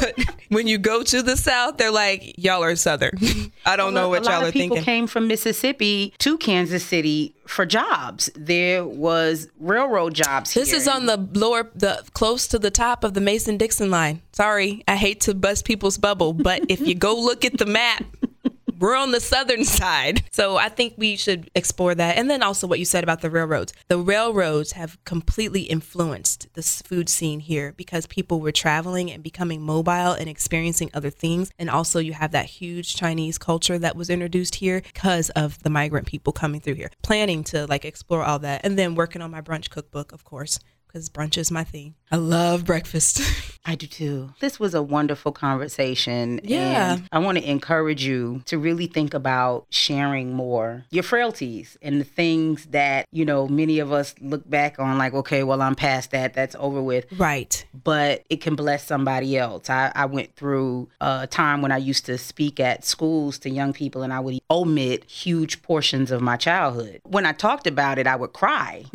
but 0.00 0.18
when 0.48 0.66
you 0.66 0.78
go 0.78 1.02
to 1.02 1.22
the 1.22 1.36
South, 1.36 1.76
they're 1.76 1.90
like, 1.90 2.34
y'all 2.38 2.64
are 2.64 2.74
Southern. 2.74 3.12
I 3.64 3.76
don't 3.76 3.94
well, 3.94 4.04
know 4.04 4.08
what 4.08 4.24
y'all 4.24 4.42
are 4.44 4.50
thinking. 4.50 4.70
A 4.70 4.74
lot 4.74 4.78
of 4.78 4.84
People 4.84 4.84
came 4.84 5.06
from 5.06 5.28
Mississippi 5.28 6.14
to 6.18 6.38
Kansas 6.38 6.84
City 6.84 7.34
for 7.46 7.66
jobs. 7.66 8.30
There 8.34 8.84
was 8.84 9.48
railroad 9.58 10.14
jobs. 10.14 10.52
Here. 10.52 10.62
This 10.62 10.70
here. 10.70 10.78
is 10.78 10.88
on 10.88 11.06
the 11.06 11.28
lower, 11.38 11.70
the 11.74 12.02
close 12.14 12.48
to 12.48 12.58
the 12.58 12.70
top 12.70 13.04
of 13.04 13.14
the 13.14 13.20
Mason 13.20 13.56
Dixon 13.56 13.90
line. 13.90 14.22
Sorry, 14.32 14.82
I 14.88 14.96
hate 14.96 15.20
to 15.22 15.34
bust 15.34 15.64
people's 15.64 15.98
bubble, 15.98 16.32
but 16.32 16.62
if 16.68 16.80
you 16.80 16.94
go 16.94 17.14
look 17.14 17.44
at 17.44 17.58
the 17.58 17.66
map, 17.66 18.04
we're 18.78 18.96
on 18.96 19.12
the 19.12 19.20
southern 19.20 19.64
side. 19.78 20.22
So 20.30 20.56
I 20.56 20.68
think 20.68 20.94
we 20.96 21.16
should 21.16 21.50
explore 21.54 21.94
that. 21.94 22.16
And 22.16 22.30
then 22.30 22.42
also 22.42 22.66
what 22.66 22.78
you 22.78 22.84
said 22.84 23.04
about 23.04 23.20
the 23.20 23.30
railroads. 23.30 23.72
The 23.88 23.98
railroads 23.98 24.72
have 24.72 25.02
completely 25.04 25.62
influenced 25.62 26.48
the 26.54 26.62
food 26.62 27.08
scene 27.08 27.40
here 27.40 27.72
because 27.76 28.06
people 28.06 28.40
were 28.40 28.52
traveling 28.52 29.10
and 29.10 29.22
becoming 29.22 29.62
mobile 29.62 30.12
and 30.12 30.28
experiencing 30.28 30.90
other 30.94 31.10
things. 31.10 31.50
And 31.58 31.70
also 31.70 31.98
you 31.98 32.12
have 32.12 32.32
that 32.32 32.46
huge 32.46 32.96
Chinese 32.96 33.38
culture 33.38 33.78
that 33.78 33.96
was 33.96 34.10
introduced 34.10 34.56
here 34.56 34.82
because 34.82 35.30
of 35.30 35.62
the 35.62 35.70
migrant 35.70 36.06
people 36.06 36.32
coming 36.32 36.60
through 36.60 36.74
here. 36.74 36.90
Planning 37.02 37.44
to 37.44 37.66
like 37.66 37.84
explore 37.84 38.24
all 38.24 38.38
that 38.40 38.62
and 38.64 38.78
then 38.78 38.94
working 38.94 39.22
on 39.22 39.30
my 39.30 39.40
brunch 39.40 39.70
cookbook, 39.70 40.12
of 40.12 40.24
course 40.24 40.58
because 40.88 41.08
brunch 41.08 41.36
is 41.36 41.50
my 41.50 41.62
thing. 41.62 41.94
I 42.10 42.16
love 42.16 42.64
breakfast. 42.64 43.20
I 43.66 43.74
do 43.74 43.86
too. 43.86 44.32
This 44.40 44.58
was 44.58 44.74
a 44.74 44.82
wonderful 44.82 45.30
conversation. 45.30 46.40
Yeah. 46.42 46.98
I 47.12 47.18
want 47.18 47.36
to 47.36 47.48
encourage 47.48 48.02
you 48.02 48.42
to 48.46 48.58
really 48.58 48.86
think 48.86 49.12
about 49.12 49.66
sharing 49.68 50.32
more 50.32 50.84
your 50.90 51.02
frailties 51.02 51.76
and 51.82 52.00
the 52.00 52.04
things 52.04 52.66
that, 52.66 53.06
you 53.12 53.26
know, 53.26 53.46
many 53.46 53.78
of 53.78 53.92
us 53.92 54.14
look 54.20 54.48
back 54.48 54.78
on 54.78 54.96
like, 54.96 55.12
okay, 55.12 55.42
well, 55.42 55.60
I'm 55.60 55.74
past 55.74 56.12
that. 56.12 56.32
That's 56.32 56.56
over 56.58 56.82
with. 56.82 57.04
Right. 57.18 57.62
But 57.74 58.24
it 58.30 58.40
can 58.40 58.54
bless 58.54 58.86
somebody 58.86 59.36
else. 59.36 59.68
I, 59.68 59.92
I 59.94 60.06
went 60.06 60.34
through 60.34 60.88
a 61.02 61.26
time 61.26 61.60
when 61.60 61.72
I 61.72 61.76
used 61.76 62.06
to 62.06 62.16
speak 62.16 62.58
at 62.58 62.86
schools 62.86 63.38
to 63.40 63.50
young 63.50 63.74
people 63.74 64.02
and 64.02 64.14
I 64.14 64.20
would 64.20 64.38
omit 64.50 65.04
huge 65.04 65.60
portions 65.60 66.10
of 66.10 66.22
my 66.22 66.38
childhood. 66.38 67.02
When 67.04 67.26
I 67.26 67.32
talked 67.32 67.66
about 67.66 67.98
it, 67.98 68.06
I 68.06 68.16
would 68.16 68.32
cry. 68.32 68.86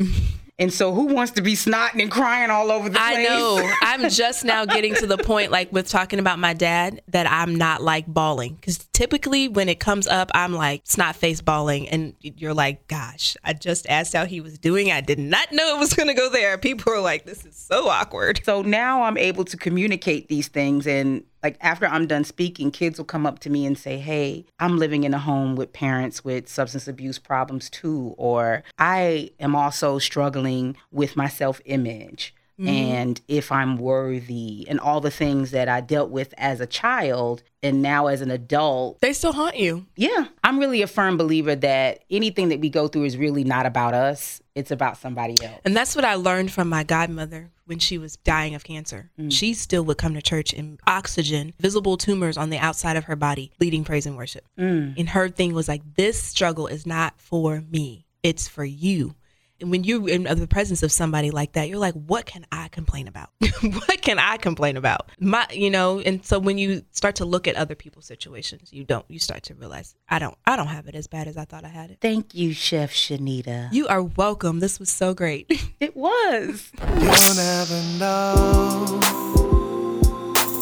And 0.56 0.72
so, 0.72 0.94
who 0.94 1.06
wants 1.06 1.32
to 1.32 1.42
be 1.42 1.54
snotting 1.54 2.00
and 2.00 2.10
crying 2.10 2.48
all 2.50 2.70
over 2.70 2.88
the 2.88 2.96
place? 2.96 3.18
I 3.18 3.22
know. 3.24 3.72
I'm 3.82 4.08
just 4.08 4.44
now 4.44 4.64
getting 4.64 4.94
to 4.94 5.06
the 5.06 5.18
point, 5.18 5.50
like 5.50 5.72
with 5.72 5.88
talking 5.88 6.20
about 6.20 6.38
my 6.38 6.54
dad, 6.54 7.02
that 7.08 7.28
I'm 7.28 7.56
not 7.56 7.82
like 7.82 8.06
bawling. 8.06 8.54
Because 8.54 8.78
typically, 8.92 9.48
when 9.48 9.68
it 9.68 9.80
comes 9.80 10.06
up, 10.06 10.30
I'm 10.32 10.52
like 10.52 10.82
snot 10.84 11.16
face 11.16 11.40
bawling. 11.40 11.88
And 11.88 12.14
you're 12.20 12.54
like, 12.54 12.86
gosh, 12.86 13.36
I 13.42 13.52
just 13.52 13.88
asked 13.88 14.14
how 14.14 14.26
he 14.26 14.40
was 14.40 14.56
doing. 14.56 14.92
I 14.92 15.00
did 15.00 15.18
not 15.18 15.50
know 15.50 15.74
it 15.74 15.80
was 15.80 15.92
going 15.92 16.08
to 16.08 16.14
go 16.14 16.30
there. 16.30 16.56
People 16.56 16.92
are 16.92 17.00
like, 17.00 17.26
this 17.26 17.44
is 17.44 17.56
so 17.56 17.88
awkward. 17.88 18.40
So 18.44 18.62
now 18.62 19.02
I'm 19.02 19.18
able 19.18 19.44
to 19.46 19.56
communicate 19.56 20.28
these 20.28 20.46
things 20.46 20.86
and 20.86 21.24
like 21.44 21.58
after 21.60 21.86
I'm 21.86 22.06
done 22.06 22.24
speaking, 22.24 22.70
kids 22.70 22.98
will 22.98 23.04
come 23.04 23.26
up 23.26 23.38
to 23.40 23.50
me 23.50 23.66
and 23.66 23.78
say, 23.78 23.98
Hey, 23.98 24.46
I'm 24.58 24.78
living 24.78 25.04
in 25.04 25.12
a 25.12 25.18
home 25.18 25.54
with 25.54 25.74
parents 25.74 26.24
with 26.24 26.48
substance 26.48 26.88
abuse 26.88 27.18
problems 27.18 27.68
too. 27.68 28.14
Or 28.16 28.64
I 28.78 29.30
am 29.38 29.54
also 29.54 29.98
struggling 29.98 30.76
with 30.90 31.16
my 31.16 31.28
self 31.28 31.60
image. 31.66 32.34
Mm-hmm. 32.58 32.68
and 32.68 33.20
if 33.26 33.50
I'm 33.50 33.78
worthy 33.78 34.64
and 34.68 34.78
all 34.78 35.00
the 35.00 35.10
things 35.10 35.50
that 35.50 35.68
I 35.68 35.80
dealt 35.80 36.10
with 36.10 36.32
as 36.38 36.60
a 36.60 36.66
child 36.66 37.42
and 37.64 37.82
now 37.82 38.06
as 38.06 38.20
an 38.20 38.30
adult. 38.30 39.00
They 39.00 39.12
still 39.12 39.32
haunt 39.32 39.56
you. 39.56 39.86
Yeah. 39.96 40.26
I'm 40.44 40.60
really 40.60 40.80
a 40.80 40.86
firm 40.86 41.16
believer 41.16 41.56
that 41.56 42.04
anything 42.10 42.50
that 42.50 42.60
we 42.60 42.70
go 42.70 42.86
through 42.86 43.04
is 43.04 43.16
really 43.16 43.42
not 43.42 43.66
about 43.66 43.92
us, 43.92 44.40
it's 44.54 44.70
about 44.70 44.98
somebody 44.98 45.34
else. 45.42 45.60
And 45.64 45.76
that's 45.76 45.96
what 45.96 46.04
I 46.04 46.14
learned 46.14 46.52
from 46.52 46.68
my 46.68 46.84
godmother 46.84 47.50
when 47.64 47.80
she 47.80 47.98
was 47.98 48.18
dying 48.18 48.54
of 48.54 48.62
cancer. 48.62 49.10
Mm. 49.18 49.32
She 49.32 49.52
still 49.54 49.82
would 49.86 49.98
come 49.98 50.14
to 50.14 50.22
church 50.22 50.52
in 50.52 50.78
oxygen, 50.86 51.54
visible 51.58 51.96
tumors 51.96 52.36
on 52.36 52.50
the 52.50 52.58
outside 52.58 52.96
of 52.96 53.04
her 53.04 53.16
body, 53.16 53.50
leading 53.58 53.82
praise 53.82 54.06
and 54.06 54.16
worship. 54.16 54.46
Mm. 54.56 54.94
And 54.96 55.08
her 55.08 55.28
thing 55.28 55.54
was 55.54 55.66
like, 55.66 55.82
this 55.96 56.22
struggle 56.22 56.68
is 56.68 56.86
not 56.86 57.14
for 57.18 57.64
me, 57.68 58.06
it's 58.22 58.46
for 58.46 58.64
you 58.64 59.16
when 59.60 59.84
you're 59.84 60.08
in 60.08 60.24
the 60.24 60.46
presence 60.48 60.82
of 60.82 60.90
somebody 60.90 61.30
like 61.30 61.52
that, 61.52 61.68
you're 61.68 61.78
like, 61.78 61.94
what 61.94 62.26
can 62.26 62.46
I 62.50 62.68
complain 62.68 63.08
about? 63.08 63.30
what 63.62 64.02
can 64.02 64.18
I 64.18 64.36
complain 64.36 64.76
about? 64.76 65.10
My, 65.18 65.46
you 65.52 65.70
know, 65.70 66.00
and 66.00 66.24
so 66.24 66.38
when 66.38 66.58
you 66.58 66.82
start 66.90 67.16
to 67.16 67.24
look 67.24 67.46
at 67.46 67.56
other 67.56 67.74
people's 67.74 68.06
situations, 68.06 68.72
you 68.72 68.84
don't, 68.84 69.04
you 69.08 69.18
start 69.18 69.44
to 69.44 69.54
realize, 69.54 69.94
I 70.08 70.18
don't, 70.18 70.36
I 70.46 70.56
don't 70.56 70.66
have 70.66 70.88
it 70.88 70.94
as 70.94 71.06
bad 71.06 71.28
as 71.28 71.36
I 71.36 71.44
thought 71.44 71.64
I 71.64 71.68
had 71.68 71.90
it. 71.90 71.98
Thank 72.00 72.34
you, 72.34 72.52
Chef 72.52 72.92
Shanita. 72.92 73.72
You 73.72 73.86
are 73.86 74.02
welcome. 74.02 74.60
This 74.60 74.78
was 74.78 74.90
so 74.90 75.14
great. 75.14 75.46
it 75.80 75.96
was. 75.96 76.72
You'll 76.80 77.36
never 77.36 77.82
know 77.98 79.00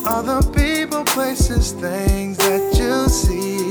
all 0.05 0.23
the 0.23 0.43
people, 0.55 1.05
places, 1.05 1.73
things 1.73 2.37
that 2.39 2.77
you 2.77 3.09
see 3.09 3.62